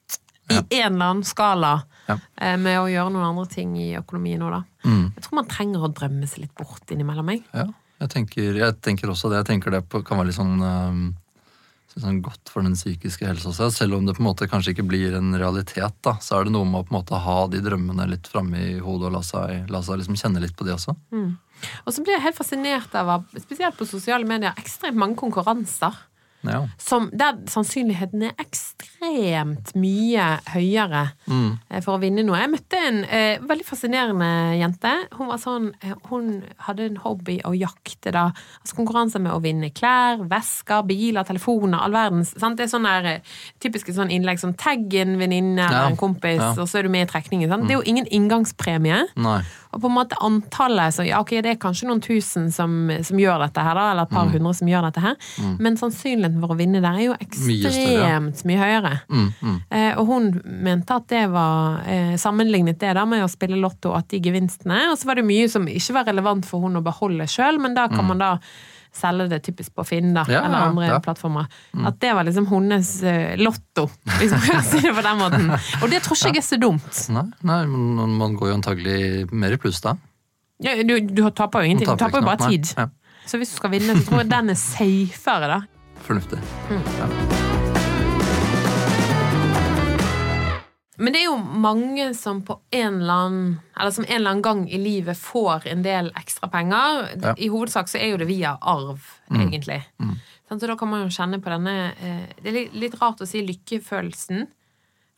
en 0.50 0.94
eller 0.94 1.06
annen 1.10 1.24
skala 1.24 1.82
Ja. 2.08 2.18
eh, 2.38 2.56
med 2.56 2.78
å 2.78 2.86
gjøre 2.90 3.10
noen 3.12 3.28
andre 3.30 3.46
ting 3.46 3.76
i 3.76 3.94
økonomien 3.98 4.40
òg, 4.42 4.50
da. 4.50 4.62
Mm. 4.84 5.12
Jeg 5.14 5.22
tror 5.24 5.34
man 5.34 5.46
trenger 5.46 5.80
å 5.88 5.92
drømme 5.94 6.26
seg 6.28 6.38
litt 6.40 6.54
bort 6.54 6.86
innimellom. 6.90 7.28
Jeg. 7.30 7.44
Ja, 7.54 7.66
jeg 8.00 8.08
tenker, 8.10 8.54
jeg 8.56 8.80
tenker 8.80 9.08
også 9.10 9.30
det. 9.30 9.44
Jeg 9.44 9.46
tenker 9.60 9.70
det 9.70 9.88
på, 9.88 10.02
kan 10.04 10.18
være 10.18 10.26
litt 10.26 10.36
sånn, 10.36 10.58
øhm, 10.60 11.14
sånn 12.00 12.22
godt 12.22 12.48
for 12.48 12.62
den 12.62 12.74
psykiske 12.74 13.26
helse 13.26 13.46
også. 13.50 13.70
Selv 13.72 13.94
om 13.98 14.06
det 14.06 14.14
på 14.16 14.20
en 14.22 14.26
måte 14.32 14.48
kanskje 14.48 14.72
ikke 14.74 14.86
blir 14.88 15.14
en 15.18 15.34
realitet, 15.34 15.92
da, 16.02 16.14
så 16.22 16.40
er 16.40 16.44
det 16.44 16.52
noe 16.54 16.64
med 16.64 16.80
å 16.80 16.86
på 16.88 16.94
en 16.94 17.02
måte 17.02 17.18
ha 17.20 17.46
de 17.50 17.60
drømmene 17.60 18.08
litt 18.08 18.26
framme 18.30 18.56
i 18.56 18.78
hodet 18.78 19.06
og 19.10 19.12
la 19.12 19.20
seg, 19.26 19.68
la 19.70 19.80
seg 19.82 19.98
liksom 19.98 20.16
kjenne 20.16 20.40
litt 20.40 20.56
på 20.56 20.64
de 20.64 20.72
også. 20.72 20.96
Og 21.86 21.92
så 21.94 22.02
blir 22.02 22.16
jeg 22.18 22.22
helt 22.28 22.36
fascinert 22.38 22.94
av, 22.94 23.24
spesielt 23.38 23.76
på 23.76 23.86
sosiale 23.88 24.24
medier, 24.28 24.52
ekstremt 24.58 24.96
mange 24.96 25.16
konkurranser. 25.16 26.06
Ja. 26.42 26.62
Som, 26.80 27.10
der 27.12 27.36
sannsynligheten 27.52 28.22
er 28.30 28.30
ekstremt 28.40 29.74
mye 29.76 30.38
høyere 30.54 31.10
Mm. 31.28 31.58
eh, 31.70 31.80
for 31.84 31.98
å 31.98 32.00
vinne 32.00 32.24
noe. 32.24 32.38
Jeg 32.40 32.50
møtte 32.50 32.78
en 32.88 33.04
eh, 33.04 33.38
veldig 33.44 33.64
fascinerende 33.66 34.56
jente. 34.58 34.92
Hun 35.18 35.28
var 35.28 35.36
sånn, 35.36 35.66
hun 36.08 36.42
hadde 36.66 36.86
en 36.88 36.96
hobby 36.96 37.40
å 37.44 37.52
jakte, 37.52 38.10
da. 38.10 38.32
Altså 38.62 38.74
konkurranser 38.78 39.20
med 39.20 39.32
å 39.32 39.40
vinne 39.44 39.68
klær, 39.70 40.24
vesker, 40.28 40.82
biler, 40.88 41.24
telefoner, 41.28 41.78
all 41.84 41.92
verdens. 41.92 42.32
Sant? 42.40 42.56
Det 42.56 42.64
er 42.64 42.72
sånn 42.72 42.88
der, 42.88 43.04
eh, 43.04 43.20
typiske 43.60 43.92
sånn 43.92 44.10
innlegg 44.10 44.38
som 44.40 44.54
tagg 44.54 44.92
en 44.94 45.18
venninne 45.18 45.58
Ja, 45.60 45.68
eller 45.68 45.90
en 45.92 45.96
kompis, 46.00 46.40
ja. 46.40 46.52
og 46.56 46.66
så 46.68 46.78
er 46.78 46.82
du 46.84 46.88
med 46.88 47.06
i 47.06 47.12
trekningen. 47.12 47.48
Sant? 47.52 47.68
Det 47.68 47.76
er 47.76 47.82
jo 47.82 47.90
ingen 47.92 48.06
inngangspremie. 48.06 49.04
Nei. 49.16 49.42
Og 49.72 49.80
på 49.80 49.86
en 49.86 49.94
måte 49.94 50.16
antallet 50.20 50.94
så, 50.96 51.04
ja, 51.06 51.20
ok, 51.22 51.30
Det 51.42 51.50
er 51.52 51.58
kanskje 51.62 51.86
noen 51.86 52.00
tusen 52.02 52.48
som, 52.50 52.90
som 53.06 53.18
gjør 53.22 53.44
dette 53.44 53.62
her, 53.62 53.74
da, 53.78 53.90
eller 53.92 54.02
et 54.02 54.10
Mm. 54.10 54.16
par 54.16 54.32
hundre 54.32 54.54
som 54.54 54.68
gjør 54.68 54.82
dette 54.88 55.00
her. 55.04 55.16
Men 55.60 55.76
sannsynligheten 55.76 56.40
for 56.40 56.54
å 56.54 56.58
vinne 56.58 56.80
der 56.82 56.98
er 56.98 57.04
jo 57.06 57.14
ekstremt 57.20 58.44
mye 58.48 58.58
høyere. 58.58 58.92
Mm, 59.08 59.28
mm. 59.42 59.58
Eh, 59.70 59.92
og 59.98 60.06
hun 60.10 60.30
mente 60.44 60.96
at 60.96 61.06
det 61.12 61.22
var 61.30 61.82
eh, 61.86 62.16
sammenlignet 62.20 62.78
det 62.82 62.94
da 62.98 63.04
med 63.06 63.22
å 63.24 63.30
spille 63.30 63.60
lotto, 63.60 63.92
at 63.94 64.08
de 64.10 64.20
gevinstene 64.20 64.90
Og 64.90 64.98
så 64.98 65.06
var 65.06 65.20
det 65.20 65.24
mye 65.28 65.48
som 65.48 65.66
ikke 65.70 65.94
var 65.94 66.10
relevant 66.10 66.46
for 66.48 66.60
hun 66.60 66.76
å 66.80 66.84
beholde 66.84 67.26
sjøl, 67.30 67.60
men 67.62 67.74
da 67.78 67.86
kan 67.88 68.06
man 68.06 68.18
da 68.18 68.32
selge 68.96 69.28
det 69.30 69.38
typisk 69.46 69.74
på 69.76 69.84
Finn 69.86 70.12
da, 70.14 70.24
Mm. 70.26 70.32
Ja, 70.34 70.40
eller 70.46 70.64
andre 70.68 70.86
ja. 70.88 70.96
Mm. 70.98 71.02
plattformer. 71.06 71.46
At 71.86 71.98
det 72.02 72.12
var 72.14 72.24
liksom 72.28 72.46
hennes 72.50 72.90
eh, 73.02 73.36
lotto, 73.38 73.88
hvis 74.18 74.30
man 74.34 74.40
kan 74.46 74.62
si 74.66 74.80
det 74.84 74.94
på 74.96 75.02
den 75.06 75.18
måten. 75.18 75.50
Og 75.82 75.90
det 75.90 76.02
tror 76.04 76.16
ikke 76.18 76.32
jeg 76.34 76.42
er 76.44 76.48
så 76.48 76.58
dumt. 76.60 77.02
Nei, 77.14 77.26
nei, 77.42 77.60
man 77.66 78.34
går 78.38 78.52
jo 78.52 78.56
antagelig 78.60 78.98
mer 79.32 79.52
i 79.52 79.60
pluss 79.62 79.80
da. 79.84 79.96
Ja, 80.60 80.74
du, 80.84 80.96
du 81.00 81.22
taper 81.30 81.62
jo 81.64 81.70
ingenting, 81.70 81.88
du 81.88 81.96
taper 81.96 82.20
jo 82.20 82.26
bare. 82.26 82.50
Tid. 82.50 82.72
Ja, 82.76 82.88
Så 83.26 83.38
hvis 83.40 83.54
du 83.54 83.56
skal 83.60 83.70
vinne, 83.76 83.94
så 84.00 84.08
tror 84.10 84.24
jeg 84.24 84.30
den 84.34 84.50
er 84.50 84.60
safere, 84.60 85.54
da. 85.54 85.60
fornuftig. 86.06 87.49
Men 91.00 91.14
det 91.14 91.22
er 91.22 91.30
jo 91.30 91.36
mange 91.40 92.10
som 92.14 92.42
på 92.44 92.58
en 92.76 93.00
eller 93.00 93.22
annen 93.24 93.44
Eller 93.72 93.94
som 93.96 94.04
en 94.04 94.12
eller 94.18 94.34
annen 94.34 94.44
gang 94.44 94.62
i 94.68 94.78
livet 94.78 95.18
får 95.18 95.66
en 95.72 95.82
del 95.84 96.10
ekstra 96.18 96.50
penger. 96.52 97.06
Ja. 97.22 97.34
I 97.36 97.48
hovedsak 97.48 97.88
så 97.88 97.98
er 97.98 98.12
jo 98.12 98.20
det 98.20 98.28
via 98.28 98.56
arv, 98.60 99.00
egentlig. 99.32 99.80
Mm. 99.98 100.18
Så 100.50 100.66
da 100.66 100.76
kan 100.76 100.90
man 100.90 101.04
jo 101.06 101.12
kjenne 101.14 101.38
på 101.40 101.52
denne 101.52 101.74
eh, 101.94 102.24
Det 102.42 102.52
er 102.52 102.74
litt, 102.82 102.98
rart 103.00 103.22
å 103.22 103.28
si 103.28 103.40
lykkefølelsen. 103.46 104.48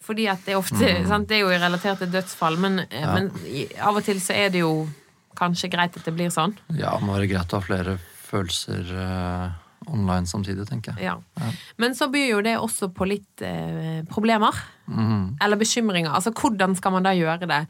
Fordi 0.03 0.27
at 0.31 0.47
det 0.47 0.55
er 0.55 0.61
ofte 0.61 0.93
sant, 1.09 1.29
Det 1.31 1.39
er 1.39 1.45
jo 1.45 1.51
relatert 1.51 2.03
til 2.03 2.13
dødsfall, 2.13 2.59
men, 2.63 2.85
ja. 2.91 3.15
men 3.15 3.31
av 3.83 3.99
og 3.99 4.07
til 4.07 4.23
så 4.23 4.37
er 4.39 4.55
det 4.55 4.63
jo 4.63 4.87
kanskje 5.39 5.71
greit 5.73 5.97
at 5.97 6.07
det 6.07 6.15
blir 6.15 6.31
sånn. 6.31 6.55
Ja, 6.77 6.95
må 7.03 7.17
være 7.17 7.31
greit 7.31 7.55
å 7.55 7.59
ha 7.59 7.65
flere 7.65 7.97
følelser 8.29 8.95
eh, 9.03 9.62
online 9.87 10.27
samtidig, 10.31 10.67
tenker 10.69 10.95
jeg. 10.97 11.09
Ja. 11.11 11.49
Men 11.79 11.95
så 11.99 12.11
byr 12.13 12.29
jo 12.37 12.43
det 12.45 12.59
også 12.59 12.91
på 12.95 13.09
litt 13.09 13.43
eh, 13.47 14.03
problemer. 14.11 14.55
Mm. 14.87 15.39
Eller 15.43 15.57
bekymringer. 15.61 16.13
Altså 16.15 16.33
hvordan 16.35 16.77
skal 16.79 16.93
man 16.93 17.03
da 17.07 17.15
gjøre 17.17 17.49
det? 17.51 17.67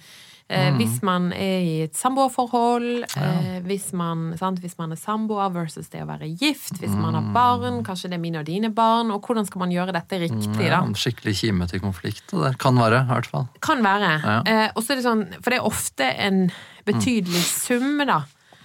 Eh, 0.52 0.74
Hvis 0.76 0.98
man 1.06 1.30
er 1.32 1.60
i 1.64 1.74
et 1.86 1.94
samboerforhold, 1.96 3.04
eh, 3.16 3.60
hvis, 3.64 3.92
man, 3.96 4.34
sant, 4.36 4.58
hvis 4.60 4.74
man 4.76 4.92
er 4.92 4.98
samboer 5.00 5.52
versus 5.54 5.88
det 5.88 6.02
å 6.02 6.08
være 6.10 6.28
gift, 6.36 6.74
hvis 6.82 6.92
man 6.92 7.14
har 7.16 7.30
barn, 7.32 7.78
kanskje 7.86 8.10
det 8.10 8.18
er 8.18 8.24
mine 8.24 8.42
og 8.42 8.48
dine 8.50 8.68
barn, 8.74 9.10
og 9.14 9.22
hvordan 9.24 9.46
skal 9.48 9.62
man 9.64 9.72
gjøre 9.72 9.94
dette 9.96 10.18
riktig, 10.20 10.66
Ja, 10.66 10.80
da? 10.80 10.82
en 10.90 10.98
skikkelig 10.98 11.36
kime 11.40 11.68
til 11.70 11.80
konflikt. 11.80 12.26
Det 12.34 12.42
der 12.42 12.58
kan 12.60 12.76
være, 12.76 13.04
i 13.06 13.10
hvert 13.14 13.30
fall. 13.30 13.48
Kan 13.64 13.80
være. 13.86 14.12
Ja. 14.20 14.36
Eh, 14.44 14.68
og 14.76 14.82
så 14.84 14.92
er 14.92 15.00
det 15.00 15.06
sånn, 15.06 15.24
for 15.40 15.54
det 15.54 15.60
er 15.62 15.70
ofte 15.72 16.10
en 16.26 16.42
betydelig 16.84 17.44
sum, 17.48 18.02
da. 18.04 18.20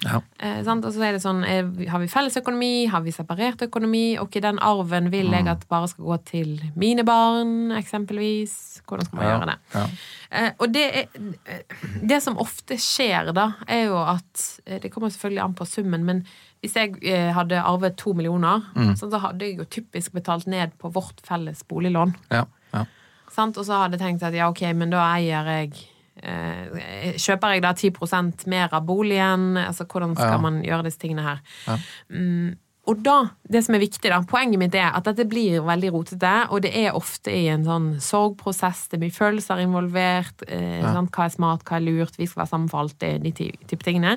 Ja. 0.05 0.19
Eh, 0.39 0.60
sant? 0.63 0.86
Og 0.86 0.93
så 0.93 1.01
er 1.07 1.15
det 1.15 1.21
sånn, 1.23 1.39
er, 1.47 1.65
Har 1.89 1.99
vi 2.03 2.07
felles 2.12 2.36
økonomi? 2.38 2.86
Har 2.91 3.01
vi 3.01 3.12
separert 3.15 3.62
økonomi? 3.65 4.17
I 4.19 4.39
den 4.43 4.60
arven 4.60 5.10
vil 5.12 5.31
jeg 5.33 5.47
at 5.47 5.63
bare 5.69 5.88
skal 5.89 6.05
gå 6.05 6.17
til 6.25 6.51
mine 6.75 7.03
barn, 7.07 7.71
eksempelvis. 7.79 8.81
Hvordan 8.88 9.05
skal 9.05 9.17
man 9.17 9.25
Ja. 9.25 9.31
gjøre 9.38 9.47
det? 9.49 9.57
Ja. 9.73 9.88
Eh, 10.31 10.51
og 10.60 10.73
det, 10.73 10.86
er, 10.95 11.07
eh, 11.47 11.63
det 12.07 12.21
som 12.23 12.38
ofte 12.38 12.77
skjer, 12.77 13.33
da, 13.33 13.53
er 13.67 13.86
jo 13.88 13.97
at 13.97 14.60
eh, 14.67 14.79
Det 14.79 14.91
kommer 14.91 15.10
selvfølgelig 15.10 15.43
an 15.43 15.53
på 15.55 15.65
summen, 15.65 16.03
men 16.05 16.25
hvis 16.62 16.73
jeg 16.75 16.95
eh, 17.03 17.31
hadde 17.33 17.62
arvet 17.62 17.97
to 17.97 18.13
millioner, 18.13 18.62
så 18.95 19.10
hadde 19.19 19.45
jeg 19.45 19.57
jo 19.60 19.63
typisk 19.65 20.12
betalt 20.13 20.47
ned 20.47 20.71
på 20.79 20.89
vårt 20.93 21.21
felles 21.23 21.63
boliglån. 21.63 22.15
Ja. 22.31 22.45
Ja. 22.73 22.86
Sant? 23.31 23.57
Og 23.57 23.65
så 23.65 23.73
hadde 23.83 23.97
jeg 23.97 24.01
tenkt 24.01 24.23
at 24.23 24.33
ja, 24.33 24.47
ok, 24.49 24.62
men 24.73 24.89
da 24.89 25.03
eier 25.15 25.45
jeg 25.45 25.73
eh, 25.73 25.93
Kjøper 26.21 27.56
jeg 27.56 27.62
da 27.65 27.73
10 27.73 28.47
mer 28.47 28.69
av 28.73 28.86
boligen? 28.86 29.58
Altså, 29.58 29.86
hvordan 29.86 30.15
skal 30.15 30.32
Ja. 30.32 30.38
man 30.38 30.62
gjøre 30.63 30.84
disse 30.84 30.99
tingene 30.99 31.23
her? 31.23 31.41
Ja. 31.67 31.77
Mm, 32.12 32.56
og 32.88 33.01
da, 33.03 33.32
det 33.51 33.65
som 33.65 33.75
er 33.75 33.80
viktig 33.84 34.08
da, 34.10 34.21
poenget 34.23 34.60
mitt 34.62 34.75
er 34.80 34.93
at 34.95 35.03
dette 35.03 35.25
blir 35.27 35.60
veldig 35.65 35.89
rotete, 35.91 36.49
og 36.56 36.62
det 36.63 36.71
er 36.73 36.95
ofte 36.95 37.34
i 37.36 37.47
en 37.51 37.65
sånn 37.67 37.88
sorgprosess, 37.99 38.86
det 38.93 39.01
mye 39.01 39.12
følelser 39.12 39.60
involvert, 39.60 40.45
eh, 40.47 40.82
sant? 40.86 41.12
hva 41.12 41.25
er 41.25 41.34
smart, 41.36 41.65
hva 41.67 41.75
er 41.82 41.84
lurt, 41.84 42.15
vi 42.17 42.25
skal 42.25 42.45
være 42.45 42.49
sammen 42.53 42.69
for 42.71 42.80
alltid, 42.86 43.23
de 43.23 43.32
type 43.67 43.84
tingene. 43.84 44.15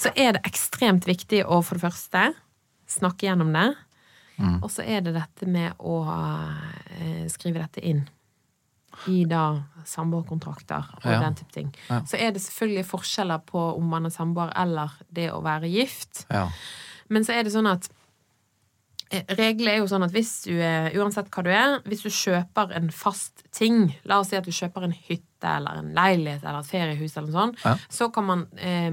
Så 0.00 0.14
er 0.16 0.32
det 0.32 0.42
ekstremt 0.48 1.04
viktig 1.04 1.44
å 1.44 1.60
for 1.62 1.76
det 1.76 1.84
første 1.92 2.32
snakke 2.88 3.28
gjennom 3.28 3.52
det, 3.52 3.76
og 4.62 4.70
så 4.72 4.80
er 4.88 5.02
det 5.04 5.12
dette 5.18 5.46
med 5.46 5.76
å 5.84 6.00
eh, 6.08 7.28
skrive 7.28 7.60
dette 7.60 7.84
inn 7.84 8.06
i 9.08 9.24
da 9.24 9.62
samboerkontrakter 9.84 10.90
og 10.96 11.04
Ja. 11.12 11.20
den 11.20 11.34
type 11.34 11.52
ting. 11.52 11.74
Ja. 11.88 12.00
Så 12.06 12.16
er 12.18 12.30
det 12.32 12.42
selvfølgelig 12.42 12.84
forskjeller 12.86 13.38
på 13.46 13.76
om 13.76 13.84
man 13.88 14.06
er 14.06 14.10
samboer 14.10 14.52
eller 14.56 14.90
det 15.12 15.30
å 15.32 15.40
være 15.42 15.70
gift. 15.70 16.26
Ja. 16.30 16.48
Men 17.08 17.24
så 17.24 17.32
er 17.32 17.42
det 17.44 17.52
sånn 17.52 17.70
at 17.70 17.88
Reglene 19.10 19.72
er 19.74 19.80
jo 19.80 19.88
sånn 19.90 20.04
at 20.06 20.12
hvis 20.14 20.44
du 20.46 20.52
er, 20.62 20.92
uansett 20.94 21.26
hva 21.34 21.42
du 21.42 21.48
er, 21.50 21.80
hvis 21.88 22.04
du 22.06 22.10
kjøper 22.14 22.70
en 22.78 22.90
fast 22.94 23.42
ting, 23.50 23.88
la 24.06 24.20
oss 24.22 24.28
si 24.30 24.36
at 24.38 24.44
du 24.46 24.52
kjøper 24.54 24.84
en 24.86 24.94
hytte 24.94 25.48
eller 25.50 25.80
en 25.80 25.88
leilighet 25.96 26.44
eller 26.44 26.60
et 26.60 26.68
feriehus 26.68 27.16
eller 27.16 27.26
noe 27.32 27.34
sånt, 27.40 27.64
Ja. 27.64 27.72
så 27.90 28.06
kan 28.14 28.24
man 28.28 28.44
eh, 28.60 28.92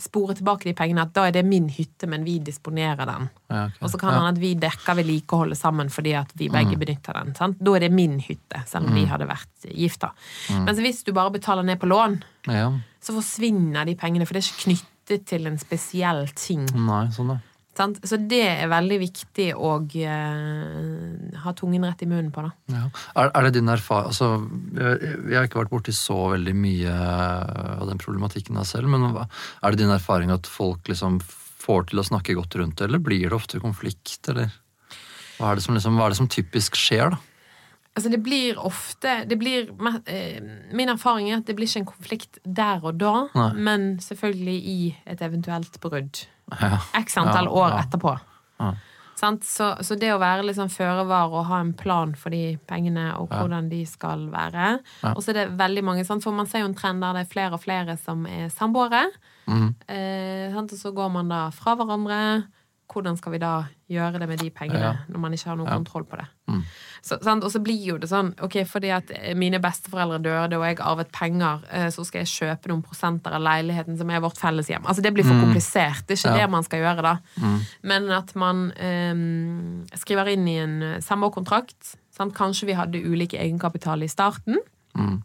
spore 0.00 0.36
tilbake 0.38 0.64
de 0.70 0.72
pengene 0.78 1.02
at 1.04 1.12
da 1.12 1.26
er 1.28 1.34
det 1.36 1.42
min 1.44 1.68
hytte, 1.68 2.08
men 2.08 2.24
vi 2.24 2.38
disponerer 2.46 3.04
den. 3.04 3.28
Ja, 3.50 3.64
okay. 3.66 3.82
Og 3.82 3.90
så 3.92 4.00
kan 4.00 4.14
ja. 4.14 4.20
man 4.22 4.30
at 4.32 4.40
vi 4.40 4.54
dekker 4.54 4.96
vedlikeholdet 5.02 5.58
sammen 5.60 5.90
fordi 5.92 6.14
at 6.16 6.32
vi 6.38 6.48
begge 6.48 6.76
Mm. 6.78 6.80
benytter 6.86 7.12
den. 7.20 7.34
Sant? 7.34 7.58
Da 7.60 7.74
er 7.76 7.80
det 7.84 7.92
min 7.92 8.18
hytte, 8.20 8.62
selv 8.66 8.86
om 8.88 8.94
vi 8.94 9.04
hadde 9.10 9.28
vært 9.28 9.68
gifta. 9.74 10.12
Mm. 10.48 10.64
Mens 10.64 10.78
hvis 10.80 11.04
du 11.04 11.12
bare 11.12 11.30
betaler 11.36 11.62
ned 11.68 11.78
på 11.80 11.86
lån, 11.90 12.22
ja. 12.48 12.70
så 13.02 13.12
forsvinner 13.12 13.84
de 13.84 13.94
pengene, 13.94 14.24
for 14.26 14.32
det 14.38 14.44
er 14.44 14.48
ikke 14.54 14.64
knyttet 14.70 15.26
til 15.26 15.46
en 15.46 15.58
spesiell 15.58 16.28
ting. 16.34 16.64
Nei, 16.74 17.04
sånn 17.12 17.34
da. 17.34 17.38
Sant? 17.78 18.00
Så 18.02 18.18
det 18.18 18.42
er 18.42 18.70
veldig 18.70 18.98
viktig 19.04 19.48
å 19.54 19.76
uh, 19.78 21.40
ha 21.44 21.54
tungen 21.54 21.86
rett 21.86 22.02
i 22.02 22.08
munnen 22.10 22.32
på, 22.34 22.42
da. 22.42 22.50
Ja. 22.74 22.84
Er, 23.14 23.30
er 23.30 23.46
det 23.46 23.54
din 23.58 23.70
erfaring 23.70 24.10
altså, 24.10 24.30
jeg, 24.74 25.12
jeg 25.30 25.38
har 25.38 25.46
ikke 25.46 25.62
vært 25.62 25.74
borti 25.76 25.94
så 25.94 26.16
veldig 26.34 26.54
mye 26.58 26.94
av 27.78 27.86
den 27.90 28.00
problematikken 28.02 28.58
da 28.58 28.66
selv, 28.66 28.90
men 28.90 29.06
er 29.14 29.70
det 29.70 29.82
din 29.82 29.94
erfaring 29.94 30.34
at 30.34 30.50
folk 30.50 30.90
liksom 30.90 31.20
får 31.68 31.90
til 31.90 32.02
å 32.02 32.06
snakke 32.10 32.36
godt 32.38 32.56
rundt 32.58 32.78
det, 32.80 32.88
eller 32.88 33.02
blir 33.02 33.28
det 33.28 33.36
ofte 33.36 33.60
konflikt, 33.62 34.20
eller? 34.32 34.50
Hva 35.38 35.52
er 35.52 35.58
det 35.58 35.66
som, 35.66 35.76
liksom, 35.76 35.98
er 36.02 36.10
det 36.10 36.18
som 36.18 36.30
typisk 36.30 36.78
skjer, 36.78 37.14
da? 37.14 37.22
Altså 37.98 38.12
det 38.12 38.20
blir 38.22 38.58
ofte 38.62 39.24
det 39.26 39.34
blir, 39.40 39.72
eh, 40.06 40.38
Min 40.70 40.90
erfaring 40.92 41.32
er 41.32 41.40
at 41.40 41.48
det 41.48 41.56
blir 41.58 41.66
ikke 41.66 41.80
en 41.82 41.88
konflikt 41.88 42.38
der 42.44 42.84
og 42.84 43.00
da, 43.00 43.26
Nei. 43.34 43.52
men 43.58 43.86
selvfølgelig 43.98 44.58
i 44.70 44.80
et 45.06 45.22
eventuelt 45.24 45.80
brudd. 45.82 46.26
X 47.02 47.18
antall 47.20 47.48
år 47.48 47.78
etterpå. 47.82 48.16
Så, 49.18 49.72
så 49.82 49.96
det 49.98 50.12
å 50.14 50.20
være 50.22 50.44
liksom 50.46 50.68
føre 50.70 51.02
var 51.08 51.32
og 51.34 51.48
ha 51.48 51.58
en 51.58 51.72
plan 51.74 52.12
for 52.14 52.30
de 52.30 52.54
pengene 52.70 53.08
og 53.18 53.32
hvordan 53.32 53.66
de 53.70 53.80
skal 53.88 54.28
være. 54.30 54.76
Og 55.10 55.22
så 55.24 55.32
er 55.32 55.40
det 55.40 55.58
veldig 55.58 55.82
mange, 55.88 56.04
sant? 56.06 56.22
for 56.22 56.36
man 56.36 56.46
ser 56.46 56.62
jo 56.62 56.68
en 56.70 56.76
trend 56.78 57.02
der 57.02 57.18
det 57.18 57.24
er 57.24 57.32
flere 57.32 57.58
og 57.58 57.64
flere 57.64 57.98
som 57.98 58.22
er 58.30 58.46
samboere. 58.54 59.08
Mm. 59.50 59.72
Eh. 59.90 60.54
Og 60.54 60.70
så 60.78 60.92
går 60.94 61.10
man 61.16 61.32
da 61.32 61.48
fra 61.54 61.74
hverandre. 61.78 62.20
Hvordan 62.88 63.18
skal 63.18 63.32
vi 63.32 63.38
da 63.38 63.66
gjøre 63.90 64.18
det 64.18 64.28
med 64.28 64.38
de 64.40 64.48
pengene 64.50 64.80
Ja. 64.80 64.92
når 65.12 65.20
man 65.20 65.32
ikke 65.32 65.48
har 65.50 65.56
noe 65.56 65.66
Ja. 65.68 65.74
kontroll 65.76 66.04
på 66.04 66.16
det? 66.16 66.26
Mm. 66.48 66.62
Så, 67.02 67.18
sant? 67.22 67.44
Og 67.44 67.50
så 67.52 67.60
blir 67.62 67.84
jo 67.84 67.98
det 67.98 68.08
sånn, 68.08 68.32
ok, 68.40 68.64
fordi 68.64 68.88
at 68.90 69.36
mine 69.36 69.58
besteforeldre 69.60 70.22
døde 70.22 70.56
og 70.56 70.64
jeg 70.64 70.78
arvet 70.80 71.12
penger, 71.12 71.60
eh, 71.70 71.88
så 71.90 72.04
skal 72.06 72.24
jeg 72.24 72.28
kjøpe 72.32 72.68
noen 72.68 72.82
prosenter 72.82 73.30
av 73.36 73.42
leiligheten 73.42 73.98
som 73.98 74.08
er 74.10 74.20
vårt 74.20 74.38
felles 74.38 74.66
hjem. 74.68 74.82
Altså 74.86 75.02
det 75.02 75.12
blir 75.14 75.24
for 75.24 75.34
Mm. 75.34 75.44
komplisert. 75.44 76.06
Det 76.06 76.16
er 76.18 76.28
ikke 76.28 76.36
Ja. 76.38 76.46
det 76.46 76.50
man 76.50 76.62
skal 76.64 76.80
gjøre 76.80 77.02
da. 77.02 77.18
Mm. 77.38 77.60
Men 77.82 78.10
at 78.10 78.34
man 78.34 78.72
eh, 78.72 79.96
skriver 79.96 80.28
inn 80.32 80.48
i 80.48 80.56
en 80.56 80.82
eh, 80.82 80.98
samboerkontrakt. 81.00 81.96
Kanskje 82.18 82.66
vi 82.66 82.72
hadde 82.74 83.04
ulik 83.04 83.34
egenkapital 83.34 84.02
i 84.02 84.08
starten. 84.08 84.56
Mm. 84.96 85.22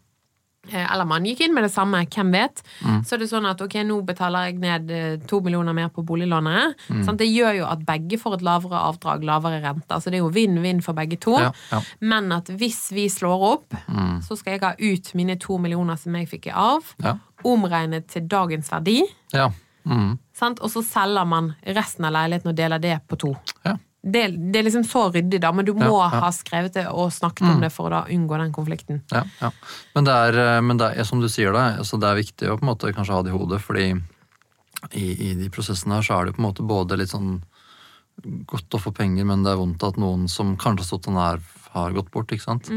Eh, 0.72 0.92
Eller 0.92 1.04
man 1.04 1.24
gikk 1.24 1.40
inn 1.44 1.54
med 1.54 1.64
det 1.64 1.70
samme, 1.72 2.00
hvem 2.06 2.30
vet. 2.32 2.62
Mm. 2.84 3.02
Så 3.04 3.14
er 3.14 3.18
det 3.18 3.28
sånn 3.30 3.46
at 3.50 3.60
ok, 3.60 3.74
nå 3.84 3.98
betaler 4.06 4.46
jeg 4.48 4.58
ned 4.62 4.90
eh, 4.90 5.16
to 5.28 5.40
millioner 5.44 5.72
mer 5.76 5.88
på 5.92 6.04
boliglånet. 6.06 6.74
Mm. 6.88 7.02
Sant? 7.04 7.18
Det 7.18 7.28
gjør 7.28 7.58
jo 7.60 7.66
at 7.68 7.84
begge 7.84 8.18
får 8.18 8.34
et 8.38 8.42
lavere 8.42 8.80
avdrag, 8.88 9.24
lavere 9.24 9.60
rente. 9.64 10.00
Så 10.00 10.10
det 10.10 10.20
er 10.20 10.24
jo 10.24 10.30
vinn-vinn 10.34 10.80
for 10.82 10.94
begge 10.94 11.18
to. 11.20 11.36
Ja, 11.38 11.50
ja. 11.72 11.80
Men 12.00 12.32
at 12.32 12.48
hvis 12.48 12.90
vi 12.96 13.08
slår 13.08 13.46
opp, 13.52 13.74
Mm. 13.88 14.20
så 14.22 14.36
skal 14.38 14.52
jeg 14.52 14.60
ha 14.62 14.72
ut 14.78 15.14
mine 15.14 15.36
to 15.38 15.58
millioner 15.58 15.96
som 15.96 16.14
jeg 16.14 16.28
fikk 16.28 16.46
i 16.46 16.50
arv, 16.54 16.94
Ja. 17.02 17.16
omregnet 17.44 18.06
til 18.08 18.22
dagens 18.28 18.70
verdi. 18.70 19.02
ja. 19.32 19.50
Mm. 19.86 20.18
Sant? 20.32 20.60
Og 20.64 20.70
så 20.70 20.80
selger 20.82 21.26
man 21.28 21.54
resten 21.66 22.06
av 22.06 22.12
leiligheten 22.12 22.48
og 22.48 22.56
deler 22.56 22.78
det 22.80 23.00
på 23.06 23.18
to. 23.20 23.36
Ja. 23.66 23.74
Det, 24.04 24.22
det 24.52 24.58
er 24.60 24.66
liksom 24.66 24.84
så 24.84 25.06
ryddig, 25.14 25.38
da, 25.40 25.48
men 25.56 25.64
du 25.64 25.72
må 25.72 25.86
Ja, 25.88 26.10
ja. 26.12 26.20
ha 26.26 26.28
skrevet 26.36 26.74
det 26.76 26.82
og 26.92 27.08
snakket 27.14 27.46
om 27.48 27.62
det 27.64 27.70
for 27.72 27.88
å 27.88 27.92
da 27.94 28.02
unngå 28.12 28.36
den 28.36 28.52
konflikten. 28.52 28.98
Ja, 29.10 29.22
ja. 29.40 29.48
Men, 29.94 30.04
det 30.04 30.12
er, 30.26 30.38
eh, 30.42 30.60
men 30.60 30.76
det 30.82 30.90
er, 30.92 31.08
som 31.08 31.22
du 31.22 31.28
sier, 31.32 31.54
det, 31.56 31.62
altså 31.80 31.96
det 32.02 32.10
er 32.10 32.20
viktig 32.20 32.50
å 32.52 32.58
på 32.60 32.66
en 32.66 32.70
måte 32.74 32.92
kanskje 32.92 33.16
ha 33.16 33.22
det 33.24 33.32
i 33.32 33.36
hodet, 33.38 33.62
fordi 33.64 33.86
i, 34.92 35.06
i 35.30 35.34
de 35.40 35.48
prosessene 35.48 35.96
her 35.96 36.04
så 36.04 36.18
er 36.18 36.28
det 36.28 36.36
på 36.36 36.42
en 36.42 36.48
måte 36.50 36.66
både 36.68 36.98
litt 37.00 37.14
sånn 37.14 37.38
godt 38.22 38.76
å 38.76 38.80
få 38.80 38.92
penger, 38.94 39.26
men 39.28 39.42
det 39.44 39.52
er 39.52 39.60
vondt 39.60 39.82
at 39.84 39.98
noen 40.00 40.28
som 40.30 40.54
kanskje 40.56 40.84
har 40.84 40.88
stått 40.92 41.08
deg 41.08 41.16
nær, 41.16 41.42
har 41.74 41.90
gått 41.90 42.12
bort. 42.14 42.30
ikke 42.30 42.44
sant? 42.44 42.68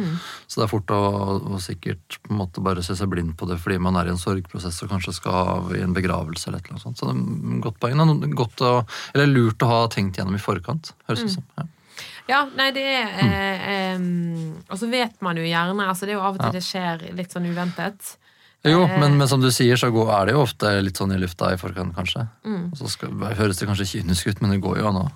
Så 0.49 0.57
det 0.57 0.65
er 0.65 0.71
fort 0.71 0.89
å, 0.89 0.97
å 1.53 1.59
sikkert 1.61 2.17
på 2.23 2.33
en 2.33 2.39
måte 2.39 2.63
bare 2.65 2.81
se 2.81 2.95
seg 2.97 3.11
blind 3.11 3.35
på 3.37 3.45
det 3.45 3.59
fordi 3.61 3.77
man 3.77 3.95
er 3.99 4.09
i 4.09 4.13
en 4.15 4.17
sorgprosess 4.17 4.81
og 4.81 4.89
kanskje 4.89 5.13
skal 5.19 5.69
i 5.77 5.83
en 5.85 5.93
begravelse 5.93 6.49
eller 6.49 6.65
noe 6.73 6.81
sånt. 6.81 6.97
Så 6.97 7.05
det 7.05 7.13
er 7.13 7.61
godt 7.61 7.77
poeng. 7.83 8.01
Godt 8.33 8.63
å, 8.65 8.71
eller 9.13 9.29
lurt 9.29 9.61
å 9.61 9.69
ha 9.69 9.81
tenkt 9.93 10.17
gjennom 10.17 10.35
i 10.35 10.41
forkant, 10.41 10.95
høres 11.05 11.21
det 11.21 11.29
ut 11.29 11.35
som. 11.37 11.45
Ja. 11.59 11.67
Ja, 12.27 12.39
nei, 12.57 12.71
det 12.75 12.83
er 12.83 13.13
eh, 13.23 13.67
eh, 13.71 14.01
Og 14.67 14.75
så 14.77 14.89
vet 14.91 15.15
man 15.23 15.37
jo 15.39 15.45
gjerne 15.47 15.85
altså 15.87 16.05
Det 16.05 16.11
er 16.11 16.17
jo 16.17 16.25
av 16.27 16.35
og 16.35 16.41
til 16.43 16.57
det 16.57 16.61
skjer 16.65 17.05
litt 17.15 17.31
sånn 17.33 17.47
uventet. 17.47 18.17
Jo, 18.67 18.81
Eh. 18.83 18.97
men, 18.99 19.15
men 19.17 19.29
som 19.29 19.39
du 19.41 19.47
sier, 19.53 19.77
så 19.79 19.87
går, 19.93 20.09
er 20.11 20.25
det 20.27 20.33
jo 20.35 20.41
ofte 20.43 20.73
litt 20.83 20.97
sånn 20.99 21.13
i 21.15 21.21
lufta 21.21 21.53
i 21.53 21.59
forkant, 21.61 21.93
kanskje. 21.95 22.25
Mm. 22.43 22.65
Og 22.73 22.81
så 22.81 22.89
skal, 22.91 23.13
høres 23.37 23.61
det 23.61 23.69
kanskje 23.69 23.87
kynisk 23.93 24.27
ut, 24.27 24.41
men 24.43 24.51
det 24.55 24.59
går 24.65 24.81
jo 24.81 24.89
an 24.89 24.99
å 25.05 25.07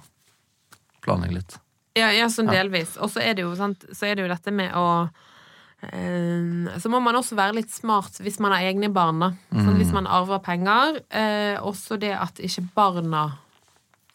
planlegge 1.06 1.38
litt. 1.40 1.58
Ja, 1.98 2.12
ja 2.16 2.30
sånn 2.32 2.52
delvis. 2.52 2.96
Og 3.02 3.12
så 3.12 3.24
er 3.24 3.36
det 3.36 3.46
jo, 3.46 3.52
sant, 3.60 3.84
så 3.92 4.08
er 4.08 4.16
det 4.16 4.26
jo 4.26 4.32
dette 4.32 4.54
med 4.56 4.72
å 4.78 4.86
eh, 5.90 6.78
Så 6.80 6.92
må 6.92 7.02
man 7.04 7.18
også 7.20 7.36
være 7.40 7.58
litt 7.60 7.74
smart 7.74 8.22
hvis 8.24 8.40
man 8.44 8.56
har 8.56 8.68
egne 8.70 8.92
barn, 8.94 9.20
da. 9.24 9.32
Sånn, 9.52 9.78
hvis 9.82 9.94
man 9.96 10.08
arver 10.08 10.44
penger. 10.46 11.02
Eh, 11.10 11.58
også 11.60 12.00
det 12.02 12.14
at 12.16 12.40
ikke 12.40 12.70
barna 12.78 13.26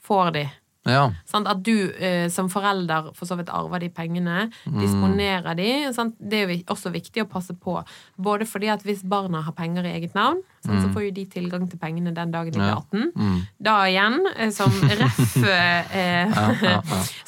får 0.07 0.33
de. 0.39 0.47
Ja. 0.87 1.11
Sant? 1.29 1.49
At 1.51 1.63
du 1.67 1.91
eh, 1.93 2.27
som 2.33 2.49
forelder 2.53 3.11
for 3.17 3.29
så 3.29 3.37
vidt 3.39 3.51
arver 3.53 3.83
de 3.83 3.91
pengene, 3.93 4.49
disponerer 4.81 5.57
de. 5.59 5.71
Sant? 5.97 6.15
Det 6.19 6.43
er 6.45 6.53
jo 6.53 6.61
også 6.75 6.93
viktig 6.95 7.25
å 7.25 7.31
passe 7.31 7.55
på. 7.55 7.79
Både 8.17 8.47
fordi 8.49 8.71
at 8.73 8.85
hvis 8.87 9.03
barna 9.07 9.43
har 9.47 9.57
penger 9.57 9.87
i 9.87 9.95
eget 9.99 10.15
navn, 10.17 10.43
sant, 10.65 10.83
så 10.83 10.91
får 10.95 11.09
jo 11.09 11.13
de 11.19 11.25
tilgang 11.31 11.67
til 11.71 11.79
pengene 11.83 12.15
den 12.15 12.33
dagen 12.35 12.53
de 12.53 12.59
blir 12.59 12.73
Ja. 12.73 12.79
18. 12.81 13.13
Mm. 13.15 13.37
Da 13.63 13.77
igjen, 13.87 14.19
eh, 14.37 14.51
som 14.55 14.73
ref 14.83 15.37
eh, 15.43 15.93
Ja, 15.97 16.47
ja, 16.63 16.71
ja. 16.71 16.81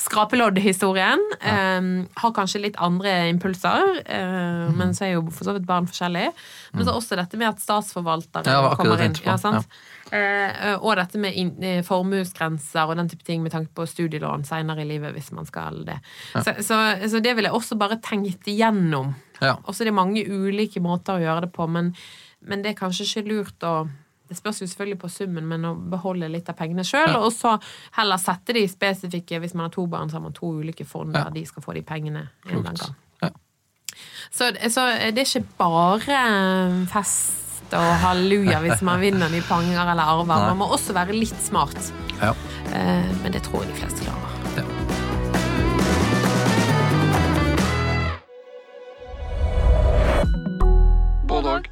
eh, 1.41 1.91
har 2.23 2.33
kanskje 2.37 2.63
litt 2.63 2.79
andre 2.79 3.29
impulser, 3.31 4.03
eh, 4.07 4.65
men 4.75 4.95
så 4.97 5.07
er 5.07 5.15
jo 5.17 5.27
for 5.31 5.49
så 5.49 5.55
vidt 5.57 5.67
barn 5.69 5.87
forskjellige. 5.91 6.33
Men 6.75 6.87
så 6.87 6.95
også 6.97 7.19
dette 7.19 7.39
med 7.41 7.49
at 7.53 7.63
statsforvaltere 7.63 8.77
kommer 8.79 9.05
inn. 9.05 9.17
Ja, 9.25 9.37
sant? 9.41 9.67
Eh, 10.15 10.75
og 10.79 10.97
dette 10.97 11.21
med 11.21 11.37
eh, 11.65 11.83
formuesgrenser 11.87 12.89
og 12.89 12.97
den 12.97 13.11
type 13.11 13.27
ting 13.27 13.43
med 13.45 13.53
tanke 13.53 13.73
på 13.77 13.87
studielån 13.89 14.47
senere 14.49 14.85
i 14.85 14.89
livet, 14.89 15.13
hvis 15.17 15.31
man 15.37 15.49
skal 15.49 15.83
det. 15.89 15.99
Så, 16.33 16.55
så, 16.65 16.81
så 17.11 17.21
det 17.25 17.35
ville 17.37 17.51
jeg 17.51 17.59
også 17.59 17.79
bare 17.81 18.01
tenkt 18.05 18.49
igjennom. 18.49 19.15
Ja. 19.43 19.57
Og 19.65 19.75
så 19.75 19.85
er 19.85 19.91
det 19.91 19.99
mange 19.99 20.25
ulike 20.25 20.83
måter 20.85 21.19
å 21.19 21.25
gjøre 21.25 21.47
det 21.47 21.53
på, 21.55 21.69
men, 21.71 21.93
men 22.41 22.65
det 22.65 22.73
er 22.73 22.81
kanskje 22.81 23.09
ikke 23.09 23.29
lurt 23.29 23.67
å 23.69 23.79
det 24.29 24.37
spørs 24.37 24.59
jo 24.61 24.67
selvfølgelig 24.69 24.99
på 25.01 25.09
summen, 25.09 25.47
men 25.49 25.63
å 25.65 25.71
beholde 25.89 26.29
litt 26.29 26.51
av 26.53 26.57
pengene 26.59 26.85
sjøl. 26.85 27.15
Ja. 27.15 27.21
Og 27.25 27.33
så 27.33 27.55
heller 27.97 28.21
sette 28.21 28.53
de 28.53 28.67
spesifikke 28.69 29.39
Hvis 29.41 29.55
man 29.57 29.71
har 29.71 29.73
to 29.73 29.87
barn, 29.89 30.11
så 30.11 30.19
har 30.19 30.27
man 30.27 30.37
to 30.37 30.51
ulike 30.61 30.85
fond 30.85 31.17
Ja. 31.17 31.25
der 31.25 31.39
de 31.39 31.47
skal 31.49 31.65
få 31.65 31.73
de 31.73 31.81
pengene 31.81 32.27
en 32.45 32.61
gang. 32.67 32.77
Ja. 33.23 33.31
Så, 34.29 34.51
så 34.69 34.85
det 35.17 35.25
er 35.25 35.25
ikke 35.25 35.47
bare 35.57 36.21
fest 36.93 37.48
og 37.77 37.89
halleluja 38.03 38.61
hvis 38.65 38.83
man 38.87 39.01
vinner 39.03 39.29
nye 39.33 39.45
panger 39.49 39.83
eller 39.93 40.03
arver. 40.15 40.47
Man 40.49 40.61
må 40.61 40.71
også 40.77 40.97
være 40.97 41.17
litt 41.17 41.41
smart. 41.45 41.77
Ja. 42.21 42.33
Eh, 42.73 43.11
men 43.23 43.33
det 43.35 43.43
tror 43.47 43.65
jeg 43.65 43.75
de 43.75 43.81
fleste 43.83 44.07
klarer. 44.07 44.29
Ja. 44.59 44.65
Både 51.29 51.59
og. 51.59 51.68